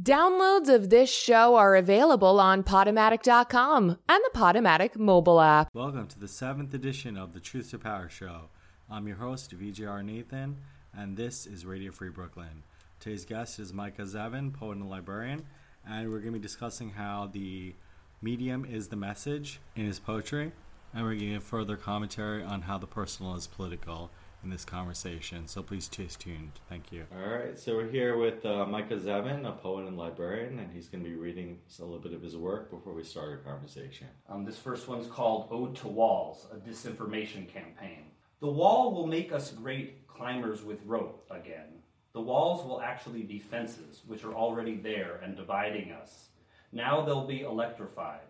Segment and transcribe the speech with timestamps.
[0.00, 5.68] Downloads of this show are available on Podomatic.com and the Podomatic mobile app.
[5.74, 8.48] Welcome to the seventh edition of the Truth to Power Show.
[8.90, 10.56] I'm your host, VJR Nathan,
[10.96, 12.62] and this is Radio Free Brooklyn.
[12.98, 15.44] Today's guest is Micah Zevin, poet and librarian,
[15.86, 17.74] and we're going to be discussing how the
[18.22, 20.52] medium is the message in his poetry,
[20.94, 24.10] and we're going to give further commentary on how the personal is political
[24.42, 25.46] in this conversation.
[25.46, 26.52] So please stay tuned.
[26.68, 27.06] Thank you.
[27.12, 30.88] All right, so we're here with uh, Micah Zevin, a poet and librarian, and he's
[30.88, 34.08] going to be reading a little bit of his work before we start our conversation.
[34.28, 38.04] Um, this first one's called Ode to Walls, a disinformation campaign.
[38.40, 41.82] The wall will make us great climbers with rope again.
[42.12, 46.28] The walls will actually be fences, which are already there and dividing us.
[46.72, 48.20] Now they'll be electrified.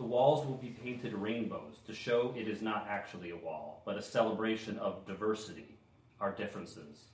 [0.00, 3.98] The walls will be painted rainbows to show it is not actually a wall, but
[3.98, 5.76] a celebration of diversity,
[6.22, 7.08] our differences.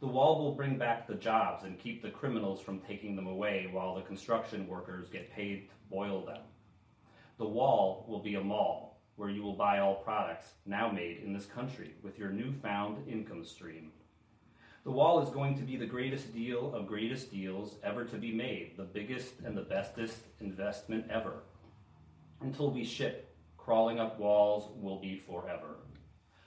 [0.00, 3.68] The wall will bring back the jobs and keep the criminals from taking them away
[3.70, 6.40] while the construction workers get paid to boil them.
[7.38, 11.32] The wall will be a mall where you will buy all products now made in
[11.32, 13.92] this country with your newfound income stream.
[14.82, 18.34] The wall is going to be the greatest deal of greatest deals ever to be
[18.34, 21.44] made, the biggest and the bestest investment ever
[22.40, 25.76] until we ship, crawling up walls will be forever.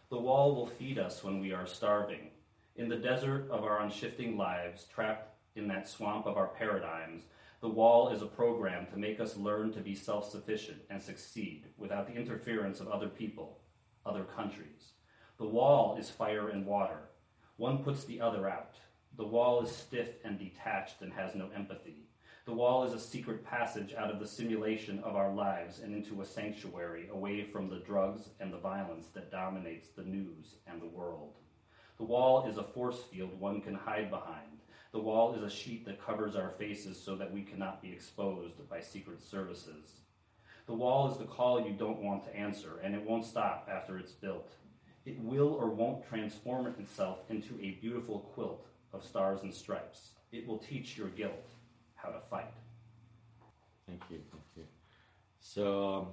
[0.10, 2.32] The wall will feed us when we are starving.
[2.76, 7.24] In the desert of our unshifting lives, trapped in that swamp of our paradigms,
[7.62, 11.66] the wall is a program to make us learn to be self sufficient and succeed
[11.78, 13.60] without the interference of other people,
[14.06, 14.94] other countries.
[15.38, 17.10] The wall is fire and water.
[17.58, 18.76] One puts the other out.
[19.18, 22.09] The wall is stiff and detached and has no empathy.
[22.50, 26.24] The wall is a secret passage out of the simulation of our lives and into
[26.24, 30.88] a sanctuary away from the drugs and the violence that dominates the news and the
[30.88, 31.36] world.
[32.00, 34.64] The wall is a force field one can hide behind.
[34.94, 38.68] The wall is a sheet that covers our faces so that we cannot be exposed
[38.68, 40.00] by secret services.
[40.66, 44.00] The wall is the call you don't want to answer, and it won't stop after
[44.00, 44.54] it's built.
[45.06, 50.14] It will or won't transform itself into a beautiful quilt of stars and stripes.
[50.32, 51.46] It will teach your guilt
[52.02, 52.52] how to fight.
[53.88, 54.20] Thank you.
[54.32, 54.64] Thank you.
[55.40, 56.08] So um,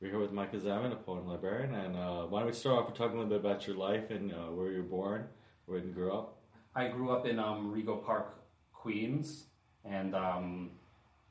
[0.00, 2.78] we're here with Micah Zevin, a poet and librarian, and uh, why don't we start
[2.78, 5.26] off with talking a little bit about your life and uh, where you were born,
[5.66, 6.38] where you grew up.
[6.74, 8.40] I grew up in um, Rego Park,
[8.72, 9.44] Queens,
[9.84, 10.70] and um,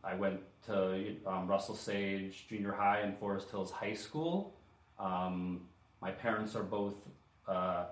[0.03, 4.55] I went to um, Russell Sage Junior High and Forest Hills High School.
[4.97, 5.61] Um,
[6.01, 6.95] my parents are both.
[7.47, 7.85] Uh,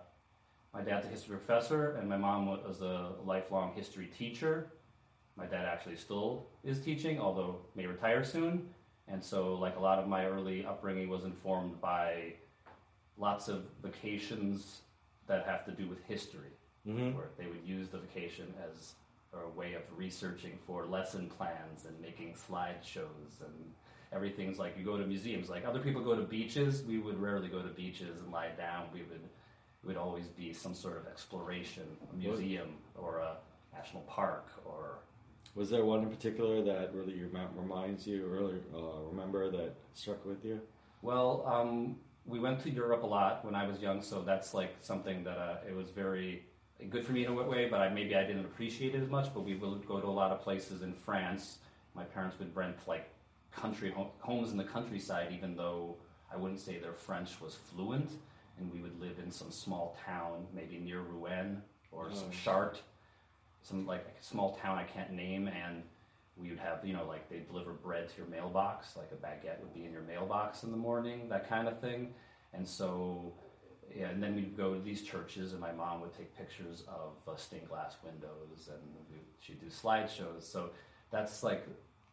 [0.73, 4.72] my dad's a history professor, and my mom was a lifelong history teacher
[5.38, 8.70] my dad actually still is teaching, although may retire soon.
[9.08, 12.34] And so, like a lot of my early upbringing was informed by
[13.18, 14.81] lots of vacations
[15.28, 16.52] that have to do with history,
[16.88, 17.16] mm-hmm.
[17.16, 18.94] where they would use the vacation as
[19.34, 23.74] a way of researching for lesson plans and making slideshows and
[24.14, 26.84] everything's like you go to museums like other people go to beaches.
[26.84, 28.88] We would rarely go to beaches and lie down.
[28.94, 29.22] We would
[29.84, 33.38] it would always be some sort of exploration a museum or a
[33.74, 35.00] national park or
[35.57, 37.19] was there one in particular that really
[37.56, 40.62] reminds you, or really, uh, remember that struck with you?
[41.01, 41.95] Well, um,
[42.28, 45.38] we went to Europe a lot when I was young, so that's like something that
[45.38, 46.44] uh, it was very
[46.91, 49.34] good for me in a way, but I, maybe I didn't appreciate it as much.
[49.34, 51.57] But we would go to a lot of places in France.
[51.96, 53.09] My parents would rent like
[53.51, 55.96] country homes in the countryside, even though
[56.31, 58.12] I wouldn't say their French was fluent.
[58.59, 62.16] And we would live in some small town, maybe near Rouen or oh.
[62.16, 62.81] some Chartres
[63.67, 65.83] some like a small town I can't name, and
[66.35, 69.59] we would have you know like they deliver bread to your mailbox, like a baguette
[69.59, 72.13] would be in your mailbox in the morning, that kind of thing,
[72.53, 73.33] and so.
[73.97, 77.13] Yeah, and then we'd go to these churches, and my mom would take pictures of
[77.25, 80.44] uh, stained glass windows, and we, she'd do slideshows.
[80.44, 80.72] So
[81.09, 81.66] that's like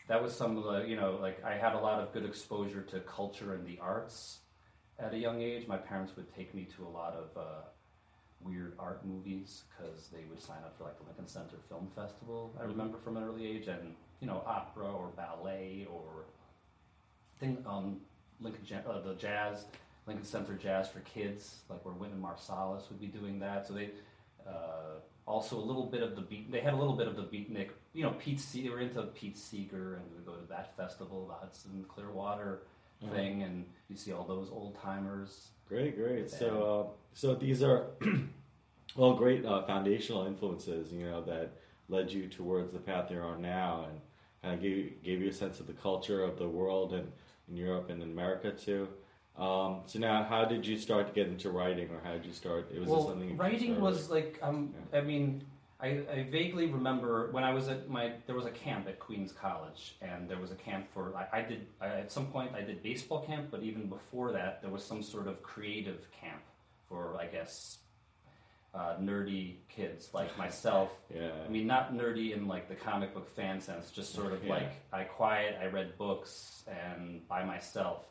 [0.09, 2.83] that was some of the you know like I had a lot of good exposure
[2.83, 4.39] to culture and the arts
[4.99, 5.67] at a young age.
[5.67, 7.63] My parents would take me to a lot of uh,
[8.45, 12.53] weird art movies because they would sign up for like the Lincoln Center Film Festival.
[12.57, 12.71] I mm-hmm.
[12.71, 16.25] remember from an early age, and you know, opera or ballet or
[17.41, 18.01] thing, um,
[18.41, 19.65] Lincoln uh, the jazz,
[20.07, 23.67] Lincoln Center Jazz for Kids, like where Wynton Marsalis would be doing that.
[23.67, 23.91] So they
[24.47, 26.51] uh, also a little bit of the beat.
[26.51, 27.71] They had a little bit of the beatnik.
[27.93, 28.41] You know, Pete.
[28.41, 31.85] Se- they were into Pete Seeger, and we would go to that festival, the Hudson
[31.89, 32.63] Clearwater
[33.03, 33.15] mm-hmm.
[33.15, 35.49] thing, and you see all those old timers.
[35.69, 36.31] Great, great.
[36.31, 37.87] So, uh, so these are
[38.97, 41.53] all great uh, foundational influences, you know, that
[41.89, 44.01] led you towards the path you're on now, and
[44.43, 47.11] kind of gave gave you a sense of the culture of the world and
[47.49, 48.89] in Europe and in America too.
[49.37, 52.33] Um, so now, how did you start to get into writing, or how did you
[52.33, 52.71] start?
[52.73, 55.01] It was well, something Well writing was like um, yeah.
[55.01, 55.45] I mean,
[55.85, 59.33] I, I vaguely remember when I was at my there was a camp at Queens
[59.33, 62.63] College, and there was a camp for I, I did I, at some point I
[62.63, 66.43] did baseball camp, but even before that there was some sort of creative camp
[66.89, 67.79] for I guess
[68.75, 70.91] uh, nerdy kids like myself.
[71.15, 71.31] Yeah.
[71.47, 74.55] I mean, not nerdy in like the comic book fan sense, just sort of Yeah.
[74.55, 78.07] like I quiet, I read books and by myself,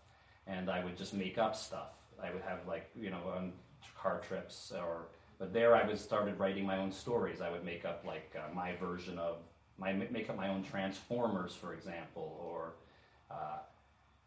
[0.47, 1.91] and I would just make up stuff.
[2.21, 3.53] I would have like you know on
[4.01, 5.07] car trips or,
[5.39, 7.41] but there I was started writing my own stories.
[7.41, 9.37] I would make up like uh, my version of
[9.77, 12.73] my make up my own Transformers, for example, or.
[13.31, 13.57] Uh,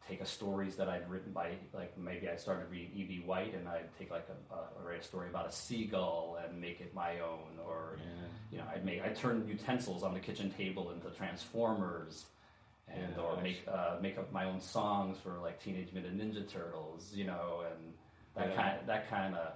[0.09, 3.25] take a stories that I'd written by like maybe I started reading E.B.
[3.27, 6.81] White and I'd take like a, a write a story about a seagull and make
[6.81, 7.99] it my own or
[8.53, 12.27] you know I'd make I'd turn utensils on the kitchen table into transformers
[12.87, 13.43] and Yeah, or nice.
[13.43, 17.65] make uh, make up my own songs for like Teenage Mutant Ninja Turtles you know
[17.69, 17.93] and
[18.37, 18.63] that Yeah.
[18.63, 19.55] kind that kind of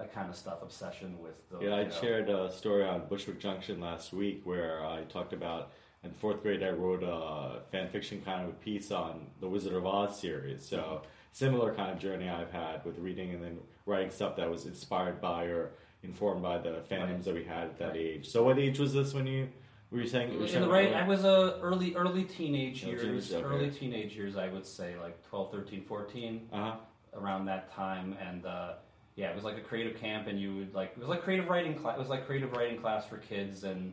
[0.00, 3.38] that kind of stuff obsession with the Yeah, I know, shared a story on Bushwick
[3.38, 8.22] Junction last week where I talked about in fourth grade I wrote a fan fiction
[8.24, 10.64] kind of a piece on the Wizard of Oz series.
[10.66, 11.02] So
[11.32, 15.20] similar kind of journey I've had with reading and then writing stuff that was inspired
[15.20, 15.72] by or
[16.02, 17.24] informed by the fandoms Right.
[17.24, 17.96] that we had at that Right.
[17.98, 18.28] age.
[18.28, 19.48] So what age was this when you
[19.90, 20.34] were you saying?
[20.34, 23.02] were in saying the right, I was a early early teenage Oh, years.
[23.28, 23.44] geez, okay.
[23.44, 26.48] Early teenage years, I would say like 12, 13, 14.
[26.50, 26.76] Uh huh.
[27.14, 28.74] around that time and uh,
[29.16, 31.48] yeah it was like a creative camp and you would like it was like creative
[31.48, 33.92] writing class it was like creative writing class for kids and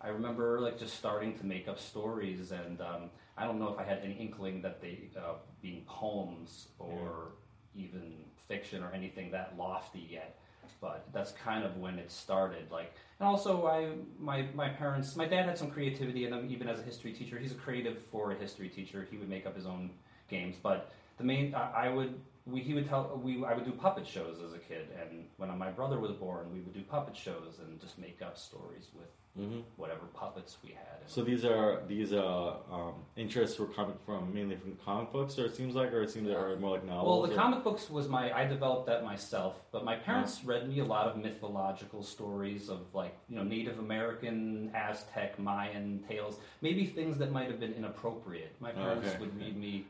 [0.00, 3.78] i remember like just starting to make up stories and um, i don't know if
[3.78, 7.32] i had any inkling that they uh, being poems or
[7.74, 8.14] even
[8.48, 10.38] fiction or anything that lofty yet
[10.80, 13.88] but that's kind of when it started like and also i
[14.18, 17.38] my, my parents my dad had some creativity in him even as a history teacher.
[17.38, 19.06] He's a creative for a history teacher.
[19.10, 19.90] He would make up his own
[20.28, 23.72] games but the main I, I would we he would tell we I would do
[23.72, 27.16] puppet shows as a kid, and when my brother was born, we would do puppet
[27.16, 30.98] shows and just make up stories with hmm whatever puppets we had.
[31.06, 35.46] So these are these uh, um, interests were coming from mainly from comic books, or
[35.46, 37.06] it seems like, or it seems like, or more like novels.
[37.06, 40.68] well, the or- comic books was my I developed that myself, but my parents read
[40.68, 46.36] me a lot of mythological stories of like you know Native American, Aztec, Mayan tales,
[46.60, 48.54] maybe things that might have been inappropriate.
[48.60, 49.18] My parents Okay.
[49.18, 49.86] would read me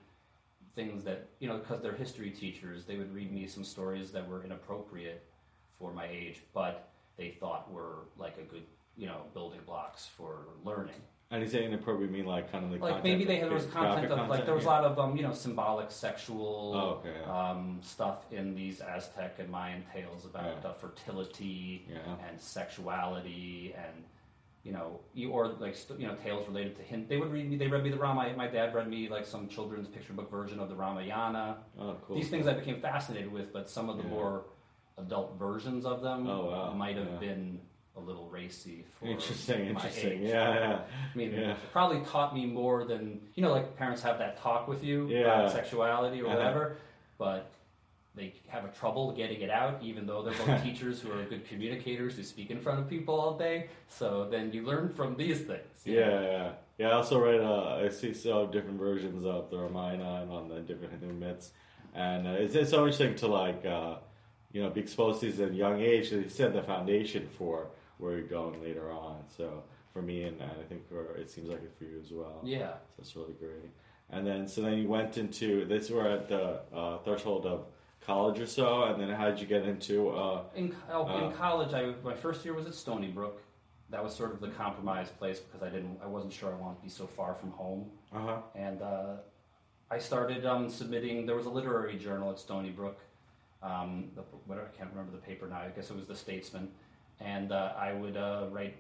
[0.75, 4.27] things that you know because they're history teachers, they would read me some stories that
[4.29, 5.23] were inappropriate
[5.79, 8.65] for my age, but they thought were like a good
[8.97, 10.95] you know building blocks for learning.
[11.31, 13.65] And you say inappropriate mean like kind of Like content, maybe they had there was
[13.65, 17.17] content of like there was a lot of um, you know symbolic sexual Oh, okay.
[17.25, 17.51] yeah.
[17.51, 20.69] um, stuff in these Aztec and Mayan tales about Yeah.
[20.71, 22.29] uh, fertility Yeah.
[22.29, 24.05] and sexuality and
[24.65, 27.07] you know you, or like st- you know tales related to him.
[27.09, 27.57] They would read me.
[27.57, 28.37] They read me the Ramayana.
[28.37, 31.59] My dad read me like some children's picture book version of the Ramayana.
[31.79, 32.17] Oh, cool.
[32.17, 34.11] These things I became fascinated with, but some of the Yeah.
[34.11, 34.45] more
[34.99, 36.73] adult versions of them Oh, wow.
[36.75, 37.19] might have Yeah.
[37.19, 37.61] been
[37.97, 40.23] a little racy for Interesting, my interesting.
[40.23, 40.81] Yeah, yeah.
[41.13, 41.57] I mean, Yeah.
[41.73, 45.21] probably taught me more than you know, like parents have that talk with you Yeah.
[45.41, 46.37] about sexuality or Uh-huh.
[46.37, 46.77] whatever,
[47.19, 47.51] but
[48.15, 51.49] they have a trouble getting it out, even though they're both teachers who are good
[51.49, 53.69] communicators who speak in front of people all day.
[53.89, 55.61] So then you learn from these things.
[55.85, 56.23] Yeah, know?
[56.23, 56.89] yeah, yeah.
[56.89, 57.41] I also read.
[57.41, 61.53] Uh, I see so different versions of the Ramayana and on the different Hindu myths,
[61.95, 63.97] and uh, it's, it's so interesting to like, uh,
[64.53, 66.11] you know, be exposed to these at a young age.
[66.11, 69.23] They set the foundation for where you're going later on.
[69.35, 69.63] So
[69.93, 72.41] for me, and, and I think for it seems like it for you as well.
[72.45, 72.59] Yeah.
[72.59, 73.71] So that's really great.
[74.11, 75.91] And then, so then you went into this.
[75.91, 77.65] We're at the uh, threshold of
[78.07, 80.11] college or so, and then how did you get into?
[80.11, 81.27] Uh, In, oh, Uh.
[81.29, 83.43] in college, I my first year was at Stony Brook.
[83.91, 86.77] That was sort of the compromise place because I didn't, I wasn't sure I wanted
[86.77, 87.91] to be so far from home.
[88.15, 88.37] uh huh.
[88.55, 89.17] and uh,
[89.91, 91.27] I started um, submitting.
[91.27, 93.01] There was a literary journal at Stony Brook.
[93.63, 95.59] Um, the, whatever, I can't remember the paper now.
[95.61, 96.69] I guess it was the Statesman,
[97.21, 98.77] and uh, I would uh, write.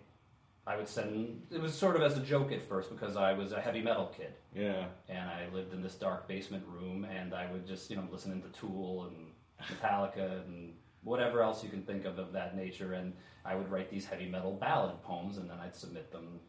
[0.66, 1.42] I would send.
[1.50, 4.06] It was sort of as a joke at first because I was a heavy metal
[4.16, 4.86] kid, Yeah.
[5.08, 8.40] and I lived in this dark basement room, and I would just you know listen
[8.40, 13.12] to Tool and Metallica and whatever else you can think of of that nature, and
[13.44, 16.40] I would write these heavy metal ballad poems, and then I'd submit them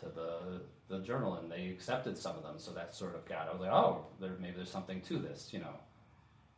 [0.00, 2.58] to the the journal, and they accepted some of them.
[2.58, 3.48] So that sort of got.
[3.48, 5.74] I was like, oh, there maybe there's something to this, you know.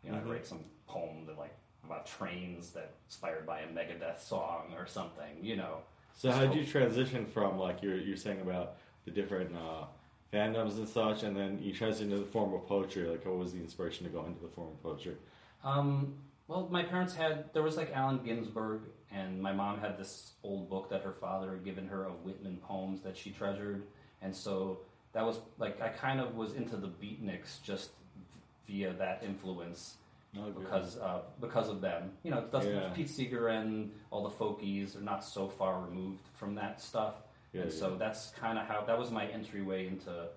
[0.03, 0.17] You know.
[0.17, 0.33] I'd mm-hmm.
[0.33, 5.37] write some poem that like about trains that inspired by a Megadeth song or something,
[5.41, 5.79] you know.
[6.17, 9.85] So how did you transition from like you're you're saying about the different uh,
[10.33, 13.07] fandoms and such, and then you transitioned into the form of poetry?
[13.07, 15.17] Like, what was the inspiration to go into the form of poetry?
[15.63, 16.15] Um,
[16.49, 18.81] well, my parents had there was like Allen Ginsberg,
[19.13, 22.59] and my mom had this old book that her father had given her of Whitman
[22.67, 23.83] poems that she treasured,
[24.23, 24.81] and so
[25.13, 27.91] that was like I kind of was into the beatniks just
[28.67, 29.97] via that influence.
[30.38, 32.12] Oh, because uh, because of them.
[32.23, 32.90] You know, that's Yeah.
[32.95, 37.14] Pete Seeger and all the folkies are not so far removed from that stuff,
[37.52, 37.78] Yeah, and yeah.
[37.78, 40.28] so that's kind of how that was my entryway into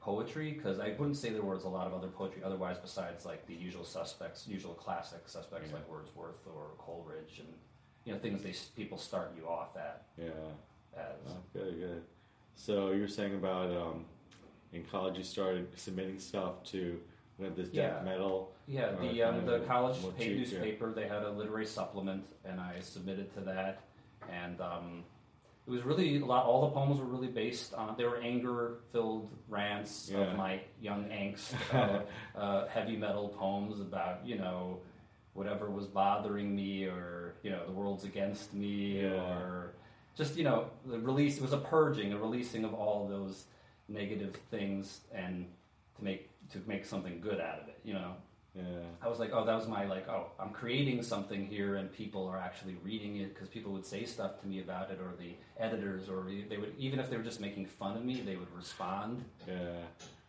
[0.00, 3.46] poetry because I wouldn't say there was a lot of other poetry otherwise besides like
[3.46, 7.48] the usual suspects, usual classic suspects like Wordsworth or Coleridge and
[8.04, 10.30] you know things they people start you off at yeah.
[10.96, 11.16] as.
[11.28, 12.02] Oh, good, good.
[12.54, 14.04] So you were saying about um,
[14.72, 17.00] in college you started submitting stuff to you
[17.38, 18.52] know, this death metal.
[18.70, 20.38] Yeah, the um, the college paid cheap, yeah.
[20.38, 23.80] newspaper they had a literary supplement, and I submitted to that,
[24.30, 25.02] and um,
[25.66, 26.46] it was really a lot.
[26.46, 30.18] All the poems were really based on they were anger-filled rants Yeah.
[30.20, 32.02] of my young angst, uh,
[32.38, 34.78] uh, heavy metal poems about you know
[35.34, 39.14] whatever was bothering me, or you know the world's against me, Yeah.
[39.14, 39.74] or
[40.16, 41.38] just you know the release.
[41.38, 43.46] It was a purging, a releasing of all those
[43.88, 45.46] negative things, and
[45.96, 47.80] to make to make something good out of it.
[47.82, 48.14] You know.
[48.54, 48.62] Yeah.
[49.00, 52.26] I was like, oh, that was my like, oh, I'm creating something here, and people
[52.26, 55.34] are actually reading it because people would say stuff to me about it, or the
[55.58, 58.52] editors, or they would even if they were just making fun of me, they would
[58.54, 59.54] respond Yeah.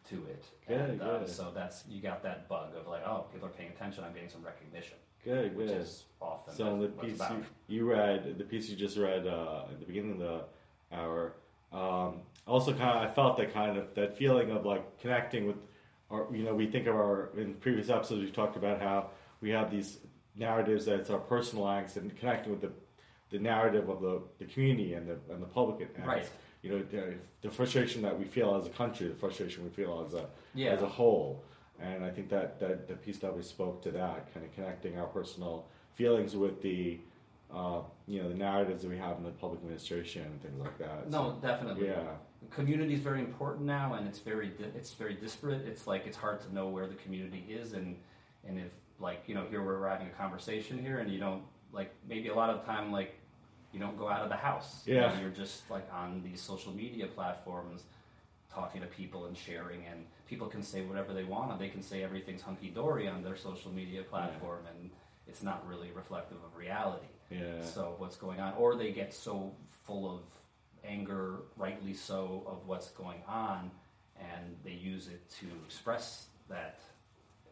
[0.10, 0.46] to it.
[0.68, 1.30] Good, and uh, good.
[1.30, 4.04] so that's you got that bug of like, oh, people are paying attention.
[4.04, 5.78] I'm getting some recognition, Good, which good.
[5.82, 9.80] is often So the piece you, you read, the piece you just read uh, at
[9.80, 10.42] the beginning of the
[10.96, 11.34] hour,
[11.74, 15.56] um, also kind of I felt that kind of that feeling of like connecting with,
[16.12, 19.08] our, you know, we think of our in previous episodes we've talked about how
[19.42, 20.00] we have these
[20.36, 22.72] narratives that it's our personal angst and connecting with the
[23.30, 25.90] the narrative of the, the community and the and the public.
[26.06, 26.28] Right.
[26.62, 30.06] You know, the, the frustration that we feel as a country, the frustration we feel
[30.06, 30.72] as a Yeah.
[30.72, 31.42] as a whole.
[31.80, 35.00] And I think that, that the piece that we spoke to that, kind of connecting
[35.00, 35.66] our personal
[35.96, 37.00] feelings with the,
[37.52, 40.78] uh, you know, the narratives that we have in the public administration and things like
[40.78, 41.10] that.
[41.10, 41.88] No, definitely.
[41.88, 42.04] yeah,
[42.50, 45.66] community is very important now, and it's very di- it's very disparate.
[45.66, 47.98] It's like it's hard to know where the community is, and
[48.48, 51.94] and if like you know here we're having a conversation here, and you don't like
[52.08, 53.16] maybe a lot of the time like
[53.72, 54.84] you don't go out of the house.
[54.86, 55.20] Yeah.
[55.20, 57.84] you're just like on these social media platforms
[58.54, 61.82] talking to people and sharing, and people can say whatever they want, and they can
[61.82, 64.90] say everything's hunky dory on their social media platform, and
[65.28, 69.54] it's not really reflective of reality yeah, so what's going on or they get so
[69.86, 70.22] full of
[70.88, 73.72] anger rightly so of what's going on
[74.20, 76.80] and they use it to express that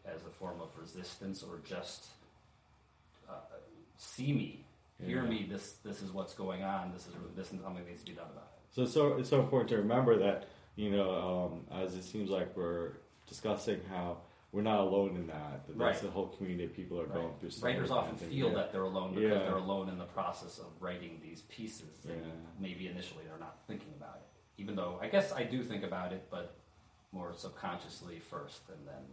[0.04, 2.06] as a form of resistance or just
[3.28, 3.32] uh,
[3.98, 4.64] see me
[5.04, 5.28] hear Yeah.
[5.30, 8.10] me this this is what's going on this is this is something that needs to
[8.10, 11.50] be done about it So it's so it's so important to remember that you know,
[11.52, 12.92] um, as it seems like we're
[13.28, 14.18] discussing how
[14.52, 15.66] we're not alone in that.
[15.66, 16.02] That that's Right.
[16.02, 17.50] the whole community of people are going through.
[17.62, 18.54] writers often feel Yeah.
[18.54, 19.38] that they're alone because Yeah.
[19.44, 22.32] they're alone in the process of writing these pieces and Yeah.
[22.58, 24.22] maybe initially they're not thinking about it
[24.60, 26.54] even though i guess i do think about it but
[27.12, 29.04] more subconsciously first and then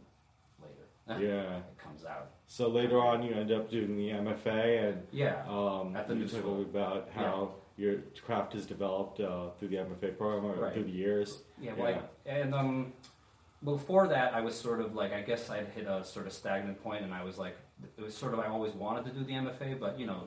[0.61, 0.87] later
[1.23, 1.57] Yeah.
[1.57, 5.95] it comes out So later on, you end up doing the MFA, and yeah um,
[5.95, 9.67] At the you talk a little bit about how your craft has developed uh, through
[9.67, 10.73] the MFA program or Right.
[10.73, 11.43] through the years.
[11.59, 12.93] yeah, well, I- and um
[13.75, 16.81] before that i was sort of like i guess i'd hit a sort of stagnant
[16.81, 17.55] point and i was like
[17.97, 20.23] it was sort of i always wanted to do the mfa but you know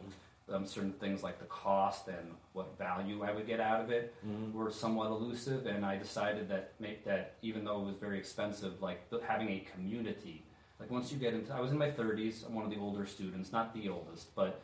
[0.53, 4.15] um, certain things like the cost and what value i would get out of it
[4.53, 8.83] were somewhat elusive, and I decided that make, that even though it was very expensive,
[8.83, 10.45] like having a community,
[10.81, 13.07] like once you get into, I was in my 30s, I'm one of the older
[13.07, 14.61] students, not the oldest, but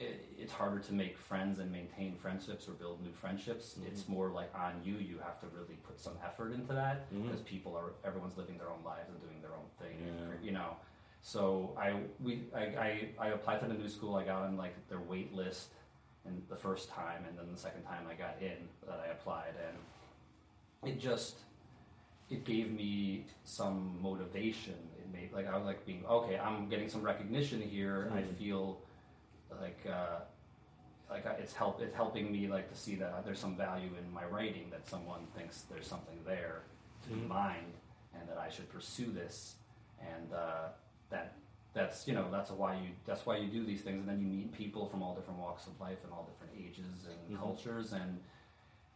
[0.00, 3.76] it, it's harder to make friends and maintain friendships or build new friendships.
[3.86, 4.94] It's more like on you.
[4.94, 8.70] You have to really put some effort into that because people are everyone's living their
[8.70, 9.96] own lives and doing their own thing.
[10.06, 10.34] Yeah.
[10.46, 10.76] You know.
[11.22, 14.14] So I we I, I, I applied to the new school.
[14.14, 15.70] I got on like their wait list
[16.24, 19.54] and the first time, and then the second time I got in that I applied,
[19.66, 21.38] and it just
[22.30, 24.74] it gave me some motivation.
[25.00, 26.38] It made like I was like being okay.
[26.38, 28.12] I'm getting some recognition here.
[28.14, 28.36] I Mhm.
[28.36, 28.78] feel
[29.60, 30.20] like uh,
[31.10, 34.24] like it's help it's helping me like to see that there's some value in my
[34.24, 36.62] writing that someone thinks there's something there
[37.04, 37.28] to be Mhm.
[37.28, 37.74] mined
[38.14, 39.56] and that I should pursue this
[40.00, 40.68] and uh,
[41.10, 41.34] that
[41.72, 44.26] that's you know that's why you that's why you do these things and then you
[44.26, 47.40] meet people from all different walks of life and all different ages and Mhm.
[47.40, 48.20] cultures and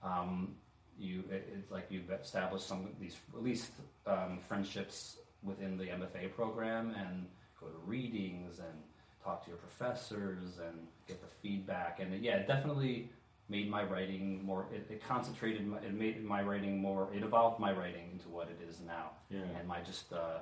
[0.02, 0.56] um,
[0.98, 3.72] you it, it's like you've established some of these at least
[4.06, 7.26] um, friendships within the MFA program and
[7.58, 8.82] go to readings and
[9.22, 13.10] talk to your professors and get the feedback and yeah it definitely
[13.48, 17.60] made my writing more it, it concentrated my, it made my writing more it evolved
[17.60, 19.40] my writing into what it is now Yeah.
[19.58, 20.38] and my just uh,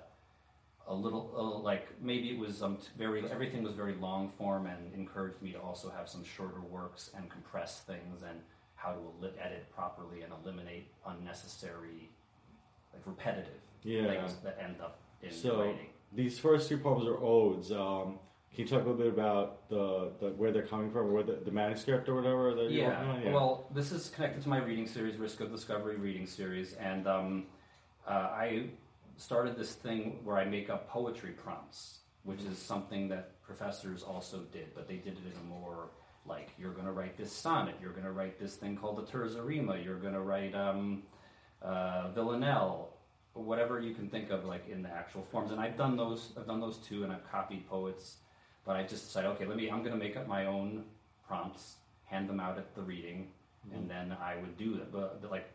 [0.87, 4.93] a little uh, like maybe it was um, very everything was very long form and
[4.95, 8.41] encouraged me to also have some shorter works and compress things and
[8.77, 12.09] how to edit properly and eliminate unnecessary
[12.93, 14.07] like repetitive Yeah.
[14.07, 17.71] things that end up in So- writing these first two poems are odes.
[17.71, 18.19] Um,
[18.55, 21.39] can you talk a little bit about the, the where they're coming from, where the,
[21.45, 23.23] the manuscript or whatever that working on?
[23.23, 23.33] Yeah.
[23.33, 27.47] Well, this is connected to my reading series, Risk of Discovery reading series, and um,
[28.07, 28.71] uh, I
[29.17, 34.41] started this thing where I make up poetry prompts, which is something that professors also
[34.53, 35.91] did, but they did it in a more
[36.27, 39.11] like you're going to write this sonnet, you're going to write this thing called the
[39.11, 41.03] Terza Rima, you're going to write um,
[41.63, 42.91] uh, Villanelle,
[43.35, 45.51] whatever you can think of, like in the actual forms.
[45.51, 46.33] And I've done those.
[46.37, 48.17] I've done those too, and I've copied poets.
[48.71, 49.69] But I just decided, okay, let me.
[49.69, 50.85] I'm going to make up my own
[51.27, 51.75] prompts,
[52.05, 53.27] hand them out at the reading,
[53.67, 53.77] Mm-hmm.
[53.77, 54.91] and then I would do it.
[54.93, 55.51] But the, like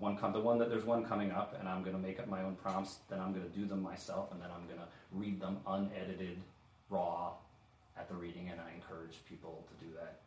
[0.00, 2.26] one come the one that there's one coming up, and I'm going to make up
[2.26, 2.96] my own prompts.
[3.08, 6.38] Then I'm going to do them myself, and then I'm going to read them unedited,
[6.90, 7.34] raw,
[7.96, 8.48] at the reading.
[8.50, 10.18] And I encourage people to do that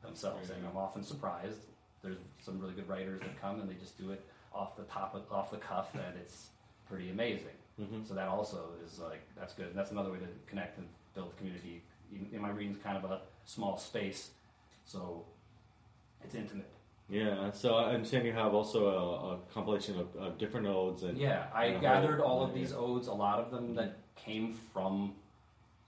[0.00, 0.48] themselves.
[0.50, 0.64] And.
[0.64, 1.58] I'm often surprised.
[2.02, 5.16] There's some really good writers that come and they just do it off the top
[5.16, 6.50] of, off the cuff, and it's
[6.88, 7.58] pretty amazing.
[7.80, 8.06] Mhm.
[8.06, 9.74] So that also is like that's good.
[9.74, 11.82] That's another way to connect and build community.
[12.12, 14.30] In in my reading's kind of a small space,
[14.84, 15.24] so
[16.24, 16.68] it's intimate.
[17.08, 21.18] Yeah, so I understand you have also a, a compilation of, of different odes and
[21.18, 22.58] Yeah, I and gathered whole- all of yeah.
[22.62, 25.14] these odes, a lot of them that came from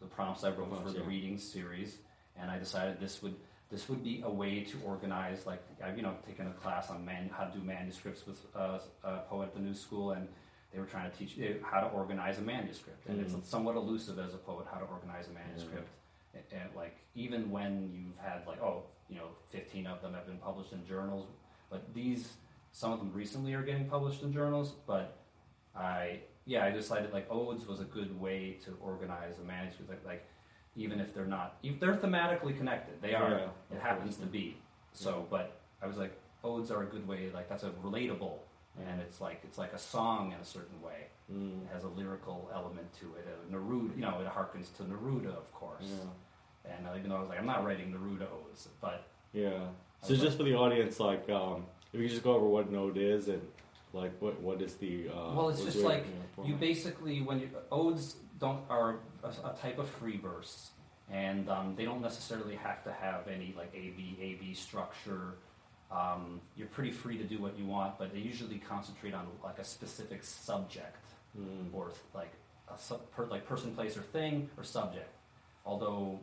[0.01, 1.07] the prompts I wrote for the yeah.
[1.07, 1.99] reading series,
[2.37, 3.37] and I decided this would
[3.71, 5.47] this would be a way to organize.
[5.47, 8.79] Like I've you know taken a class on man, how to do manuscripts with uh,
[9.05, 10.27] a poet at the New School, and
[10.73, 13.37] they were trying to teach you how to organize a manuscript, and Mm.
[13.39, 15.89] it's somewhat elusive as a poet how to organize a manuscript.
[16.35, 20.27] And, and like even when you've had like oh you know 15 of them have
[20.27, 21.27] been published in journals,
[21.71, 22.33] but these
[22.73, 25.19] some of them recently are getting published in journals, but
[25.77, 29.91] I yeah, I decided like odes was a good way to organize a manuscript.
[29.91, 30.25] Like, like
[30.75, 33.31] even if they're not, if they're thematically connected, they are.
[33.31, 34.27] Yeah, it happens course.
[34.27, 34.57] to be.
[34.95, 37.31] So, but I was like, odes are a good way.
[37.33, 38.39] Like that's a relatable,
[38.79, 41.07] and it's like it's like a song in a certain way.
[41.33, 43.27] Mm, It has a lyrical element to it.
[43.29, 45.85] Uh, Neruda, you know, it harkens to Neruda, of course.
[45.85, 46.71] yeah.
[46.77, 49.67] And uh, even though I was like, I'm not writing Neruda odes, but Yeah.
[50.03, 52.97] So just for the audience, like, um, if you just go over what an ode
[52.99, 53.43] is and
[53.93, 56.07] like what what is the uh, Well, it's just like
[56.45, 60.71] you basically when you odes don't are a, a type of free verse,
[61.11, 65.35] and um, they don't necessarily have to have any like A B A B structure.
[65.93, 69.59] Um, you're pretty free to do what you want, but they usually concentrate on like
[69.59, 70.97] a specific subject
[71.39, 72.31] Mm, or like
[72.69, 75.09] a sub, per, like person, place, or thing or subject.
[75.65, 76.21] Although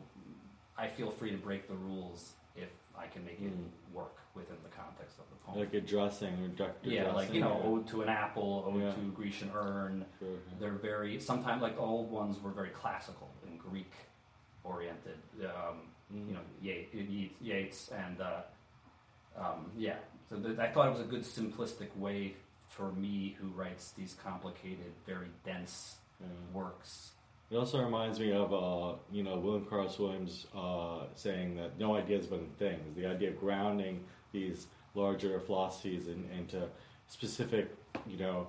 [0.78, 3.70] I feel free to break the rules if I can make it Mm.
[3.92, 5.58] work within the context of the poem.
[5.58, 6.88] like addressing or Dr.
[6.90, 7.68] yeah, like you know, yeah.
[7.70, 8.92] ode to an apple, ode Yeah.
[8.94, 10.06] to a Grecian urn.
[10.20, 10.36] Sure, yeah.
[10.60, 13.92] They're very sometimes like the old ones were very classical and Greek
[14.64, 15.18] oriented.
[15.44, 16.26] Um, Mm.
[16.28, 18.42] You know, Yeats, Yeats, Yeats and uh,
[19.36, 19.96] um, yeah.
[20.28, 22.34] So th- I thought it was a good simplistic way
[22.68, 26.26] for me, who writes these complicated, very dense Yeah.
[26.52, 27.12] works.
[27.50, 31.96] It also reminds me of, uh, you know, William Carlos Williams uh, saying that no
[31.96, 32.94] ideas but in things.
[32.94, 36.68] The idea of grounding these larger philosophies in, into
[37.08, 37.74] specific,
[38.06, 38.46] you know,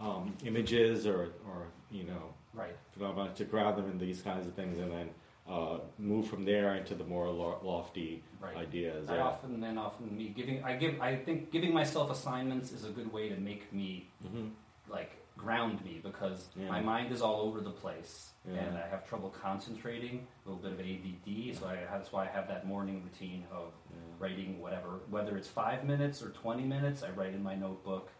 [0.00, 2.74] um, images or, or, you know, Right.
[2.92, 5.10] phenomena to ground them in these kinds of things and then
[5.50, 8.56] uh, move from there into the more lo- lofty Right.
[8.56, 9.08] ideas.
[9.10, 9.22] I yeah.
[9.24, 13.12] often and often me giving I give I think giving myself assignments is a good
[13.12, 14.52] way to make me Mhm.
[14.88, 16.68] like ground me because Yeah.
[16.68, 18.60] my mind is all over the place Yeah.
[18.60, 21.52] and I have trouble concentrating, a little bit of ADD.
[21.54, 23.72] So I, that's why I have that morning routine of
[24.18, 28.10] writing whatever, whether it's five minutes or 20 minutes, I write in my notebook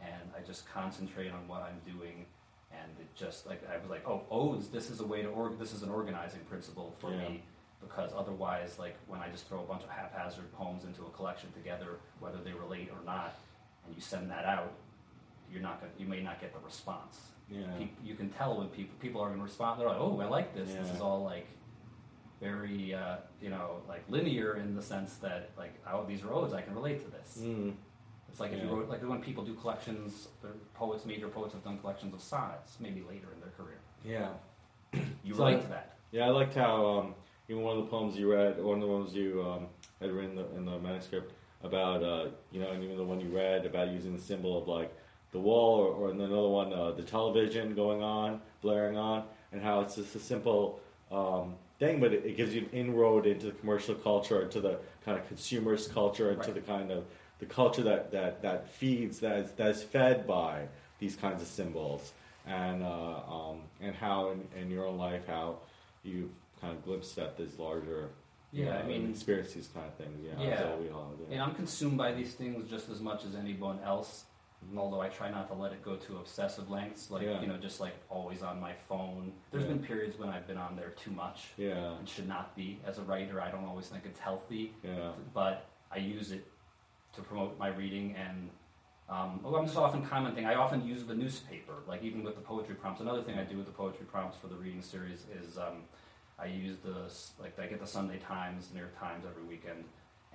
[0.00, 2.26] and I just concentrate on what I'm doing.
[2.82, 5.58] And it just like, I was like, oh, odes, this is a way to, org.
[5.58, 7.28] this is an organizing principle for Yeah.
[7.28, 7.42] me
[7.80, 11.52] because otherwise, like when I just throw a bunch of haphazard poems into a collection
[11.52, 13.34] together, whether they relate or not,
[13.86, 14.72] and you send that out,
[15.52, 17.20] you're not gonna, you may not get the response.
[17.50, 17.66] Yeah.
[18.02, 19.78] You can tell when people people are going to respond.
[19.78, 20.72] They're like, "Oh, I like this.
[20.72, 21.46] This is all like
[22.40, 26.54] very, uh, you know, like linear in the sense that like, oh, these are odes.
[26.54, 27.74] I can relate to this." Mm.
[28.34, 31.62] It's like if you wrote, like when people do collections, the poets, major poets have
[31.62, 33.78] done collections of sonnets, maybe later in their career.
[34.04, 34.30] Yeah.
[35.22, 35.94] You relate to that.
[36.10, 37.14] Yeah, I liked how um,
[37.48, 39.66] even one of the poems you read, one of the ones you um,
[40.00, 43.20] had written in the, in the manuscript about, uh, you know, and even the one
[43.20, 44.92] you read about using the symbol of like
[45.30, 49.78] the wall, or, or another one, uh, the television going on, blaring on, and how
[49.78, 50.80] it's just a simple
[51.12, 54.80] um, thing, but it, it gives you an inroad into the commercial culture, into the
[55.04, 56.54] kind of consumerist culture, into Right.
[56.54, 57.04] the kind of
[57.46, 60.66] the culture that, that, that feeds, that is, that is fed by
[60.98, 62.12] these kinds of symbols,
[62.46, 65.56] and uh, um, and how in, in your own life how
[66.02, 66.30] you've
[66.60, 68.08] kind of glimpsed at this larger,
[68.52, 70.18] you Yeah, know, I mean- and experienced these kind of things.
[70.24, 70.94] Yeah, Yeah.
[70.94, 71.26] all do.
[71.32, 74.24] And I'm consumed by these things just as much as anyone else.
[74.74, 77.38] Although I try not to let it go to obsessive lengths, like Yeah.
[77.42, 79.32] you know, just like always on my phone.
[79.52, 81.98] There's been periods when I've been on there too much Yeah.
[81.98, 82.78] and should not be.
[82.86, 85.10] As a writer, I don't always think it's healthy, Yeah.
[85.34, 86.46] but I use it
[87.16, 88.50] to promote my reading and.
[89.06, 90.46] Um, oh, I'm just often commenting.
[90.46, 93.02] I often use the newspaper, like even with the poetry prompts.
[93.02, 95.82] Another thing I do with the poetry prompts for the reading series is um,
[96.38, 99.84] I use the like I get the Sunday Times, New York Times every weekend,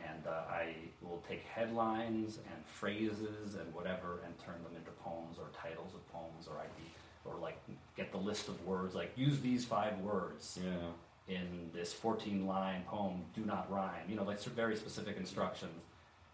[0.08, 5.38] and uh, I will take headlines and phrases and whatever and turn them into poems
[5.40, 6.92] or titles of poems or ID
[7.26, 7.58] or like
[7.98, 11.36] get the list of words like use these five words Yeah.
[11.36, 15.82] in this 14 line poem do not rhyme you know like very specific instructions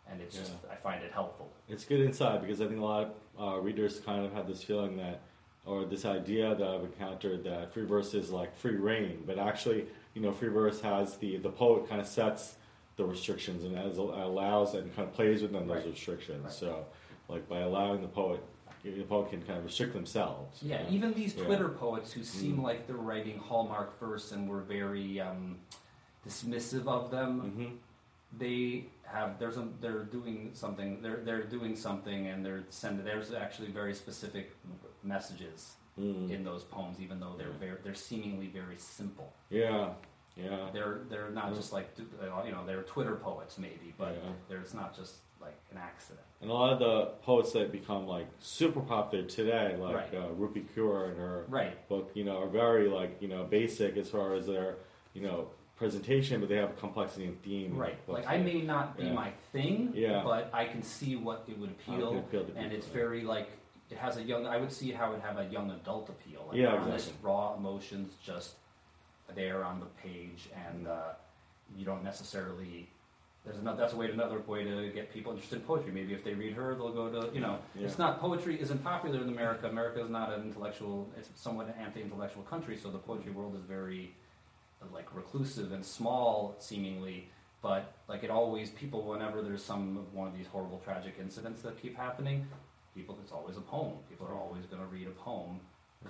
[0.10, 3.15] and it's just I find it helpful It's good insight because I think a lot
[3.38, 5.22] of uh, readers kind of have this feeling that,
[5.65, 9.86] or this idea that I've encountered that free verse is like free reign, but actually,
[10.13, 12.56] you know, free verse has the the poet kind of sets
[12.98, 15.88] the restrictions and as allows and kind of plays within those Right.
[15.88, 16.44] restrictions.
[16.46, 16.54] Right.
[16.54, 16.86] So,
[17.28, 18.41] like by allowing the poet,
[18.84, 20.62] the poet can kind of restrict themselves.
[20.62, 21.08] Yeah, you know?
[21.08, 21.44] even these Yeah.
[21.46, 22.63] Twitter poets who seem Mm.
[22.63, 25.58] like they're writing Hallmark verse and were very um,
[26.26, 27.41] dismissive of them.
[27.58, 27.78] Mhm.
[28.38, 33.32] They have there's a they're doing something they're they're doing something and they're sending there's
[33.34, 34.56] actually very specific
[35.04, 36.30] messages Mm.
[36.30, 39.32] in those poems, even though they're very they're seemingly very simple.
[39.50, 39.92] Yeah,
[40.36, 41.56] yeah, They're they're not Yeah.
[41.56, 41.88] just like
[42.22, 44.32] uh, you know they're Twitter poets maybe, but Yeah.
[44.50, 46.26] there's not just like an accident.
[46.42, 50.16] and a lot of the poets that become like super popular today, like Right.
[50.16, 51.88] uh, Rupi Kaur and her Right.
[51.88, 54.76] book, you know, are very like you know basic as far as their
[55.14, 57.76] you know presentation, but they have a complexity and theme.
[57.76, 58.04] Right.
[58.06, 58.20] books.
[58.26, 59.14] Like I may not be Yeah.
[59.14, 60.24] my thing, Yeah.
[60.24, 63.50] but I can see what it would appeal, appeal and it's very like
[63.90, 64.48] it has a young.
[64.48, 66.46] I would see how it would have a young adult appeal.
[66.48, 67.30] Like Yeah, honest, exactly.
[67.30, 68.56] raw emotions just
[69.36, 71.14] there on the page, and uh,
[71.76, 72.90] you don't necessarily.
[73.44, 73.78] There's another.
[73.82, 74.10] That's a way.
[74.10, 75.92] Another way to get people interested in poetry.
[75.92, 77.32] Maybe if they read her, they'll go to.
[77.34, 77.86] You know, Yeah.
[77.86, 79.68] it's not poetry isn't popular in America.
[79.70, 81.08] America is not an intellectual.
[81.18, 84.16] It's somewhat an anti-intellectual country, so the poetry world is very
[84.93, 87.30] like reclusive and small, seemingly.
[87.62, 91.82] But like it always, people whenever there's some one of these horrible tragic incidents that
[91.82, 92.45] keep happening,
[92.93, 93.93] people it's always a poem.
[94.10, 95.60] People are always going to read a poem,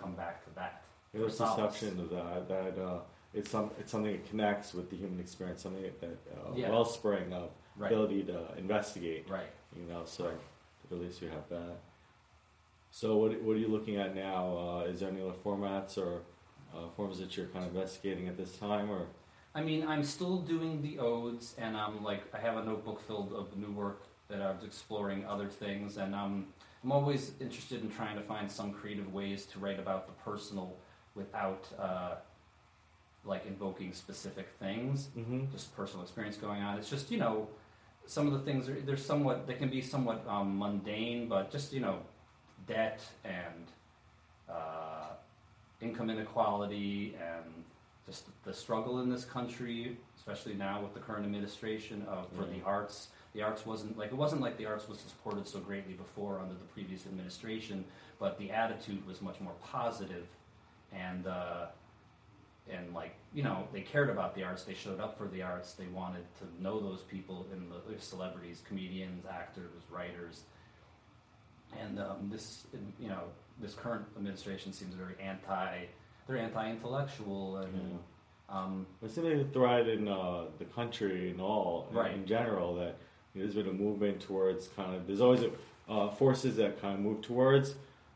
[0.01, 0.83] come back to that.
[1.13, 2.99] There's perception of that that uh,
[3.33, 6.69] it's some it's something that connects with the human experience, something that uh, Yeah.
[6.71, 7.91] wellspring of Right.
[7.91, 9.29] ability to investigate.
[9.29, 9.49] Right.
[9.75, 10.31] You know, so
[10.91, 11.77] at least you have that.
[12.91, 14.57] So what what are you looking at now?
[14.57, 16.21] Uh, is there any other formats or
[16.75, 19.07] uh, forms that you're kind of investigating at this time, or
[19.53, 23.31] I mean, I'm still doing the odes, and I'm like, I have a notebook filled
[23.33, 26.47] of new work that I was exploring other things, and um,
[26.83, 30.75] I'm always interested in trying to find some creative ways to write about the personal
[31.15, 32.15] without uh,
[33.23, 35.09] like invoking specific things.
[35.17, 35.45] mm-hmm.
[35.51, 36.77] just personal experience going on.
[36.77, 37.47] It's just you know,
[38.05, 41.73] some of the things are they're somewhat they can be somewhat um, mundane, but just
[41.73, 41.99] you know,
[42.67, 43.71] debt and
[44.49, 44.94] uh,
[45.81, 47.63] income inequality and
[48.05, 52.61] just the struggle in this country, especially now with the current administration of for the
[52.63, 53.07] arts.
[53.33, 56.53] The arts wasn't like it wasn't like the arts was supported so greatly before under
[56.53, 57.83] the previous administration,
[58.19, 60.27] but the attitude was much more positive,
[60.93, 61.27] and.
[61.27, 61.65] Uh,
[62.71, 65.73] and like you know they cared about the arts they showed up for the arts
[65.73, 70.41] they wanted to know those people in the the celebrities comedians actors writers
[71.79, 72.65] and um, this
[72.99, 73.21] you know
[73.59, 75.85] this current administration seems very anti
[76.27, 77.99] they're anti-intellectual and
[78.49, 79.43] um, It seems like a
[79.87, 82.95] in uh, the country and all, in- in general, that
[83.35, 85.51] there's been a movement towards kind of, there's always a,
[85.89, 87.75] uh, forces that kind of move towards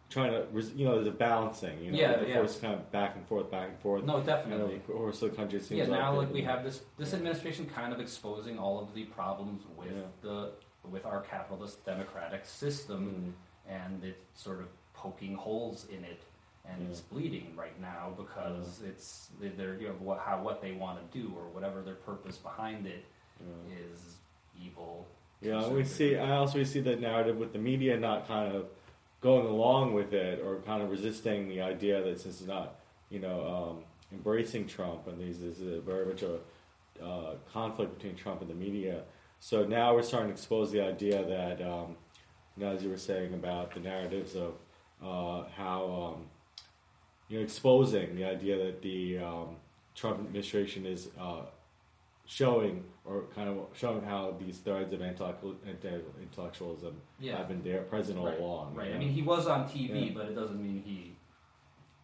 [0.10, 2.36] trying to, you know, there's a balancing, you know, Yeah, the yeah.
[2.36, 4.04] force kind of back and forth, back and forth.
[4.04, 7.68] no definitely of course, the country seems yeah now like we have this this administration
[7.68, 10.02] kind of exposing all of the problems with Yeah.
[10.22, 10.52] the
[10.90, 13.36] with our capitalist democratic system
[13.68, 14.68] Mm, and it's sort of
[15.02, 16.22] poking holes in it
[16.66, 21.00] and it's bleeding right now because it's they're you know what how what they want
[21.00, 23.06] to do or whatever their purpose behind it
[23.40, 23.78] yeah.
[23.92, 24.18] is
[24.64, 25.08] evil.
[25.42, 26.18] Yeah, we see.
[26.18, 28.66] I also see that narrative with the media not kind of
[29.22, 32.76] going along with it or kind of resisting the idea that since it's not,
[33.10, 36.40] you know, um, embracing Trump and these is a very much a
[37.04, 39.02] uh, conflict between Trump and the media.
[39.40, 41.96] So now we're starting to expose the idea that, um,
[42.58, 44.54] you know, as you were saying about the narratives of
[45.04, 46.26] uh, how, um,
[47.28, 49.56] you know, exposing the idea that the um,
[49.96, 51.42] Trump administration is uh,
[52.26, 55.56] showing or kind of showing how these threads of intellectual,
[56.22, 57.38] intellectualism Yeah.
[57.38, 58.76] have been there present all right, along.
[58.76, 58.90] right.
[58.90, 60.12] you I mean, he was on TV, Yeah.
[60.14, 61.16] but it doesn't mean he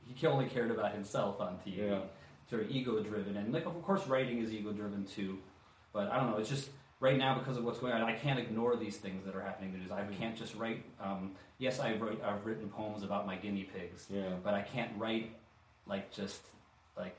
[0.08, 1.78] he only cared about himself on TV.
[1.88, 2.02] Yeah.
[2.48, 5.40] Sort of ego driven, and like of course writing is ego driven too.
[5.94, 6.38] But I don't know.
[6.38, 9.36] It's just right now because of what's going on, I can't ignore these things that
[9.36, 9.92] are happening in the news.
[9.92, 10.84] I can't just write.
[11.02, 12.24] Um, yes, I wrote.
[12.24, 14.30] I've written poems about my guinea pigs, Yeah.
[14.44, 15.32] but I can't write
[15.86, 16.42] like just
[16.98, 17.16] like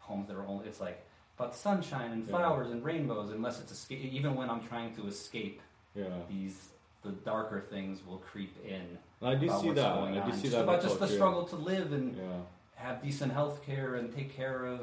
[0.00, 0.66] poems that are only.
[0.66, 1.04] It's like
[1.38, 2.30] about sunshine and Yeah.
[2.36, 4.12] flowers and rainbows, unless it's escape.
[4.12, 5.60] Even when I'm trying to escape
[5.94, 6.04] Yeah.
[6.28, 6.68] these,
[7.02, 8.98] the darker things will creep in.
[9.22, 9.86] I do see that.
[9.98, 10.32] I do on.
[10.32, 10.62] see just that.
[10.64, 12.40] about just the struggle to live and Yeah.
[12.74, 14.80] have decent health care and take care of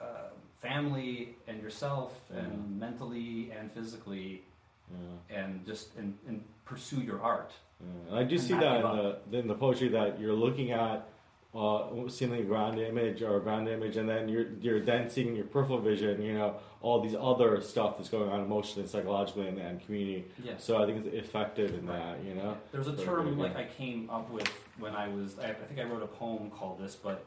[0.00, 0.28] uh,
[0.62, 2.40] family and yourself Yeah.
[2.40, 4.42] and mentally and physically
[4.90, 5.38] Yeah.
[5.38, 7.52] and just and, and pursue your art.
[7.80, 8.82] Yeah, and I do And see that in
[9.30, 11.08] the, in the poetry that you're looking at,
[11.54, 15.36] uh, seeing a ground image or a ground image, and then you're you're then seeing
[15.36, 16.22] your peripheral vision.
[16.22, 20.24] You know all these other stuff that's going on emotionally, and psychologically, and, and community.
[20.42, 20.64] Yes.
[20.64, 22.22] So I think it's effective in that.
[22.24, 22.56] You know.
[22.72, 23.60] There's a Very term like yeah.
[23.60, 24.48] I came up with
[24.78, 27.22] when I was I, I think I wrote a poem called this, but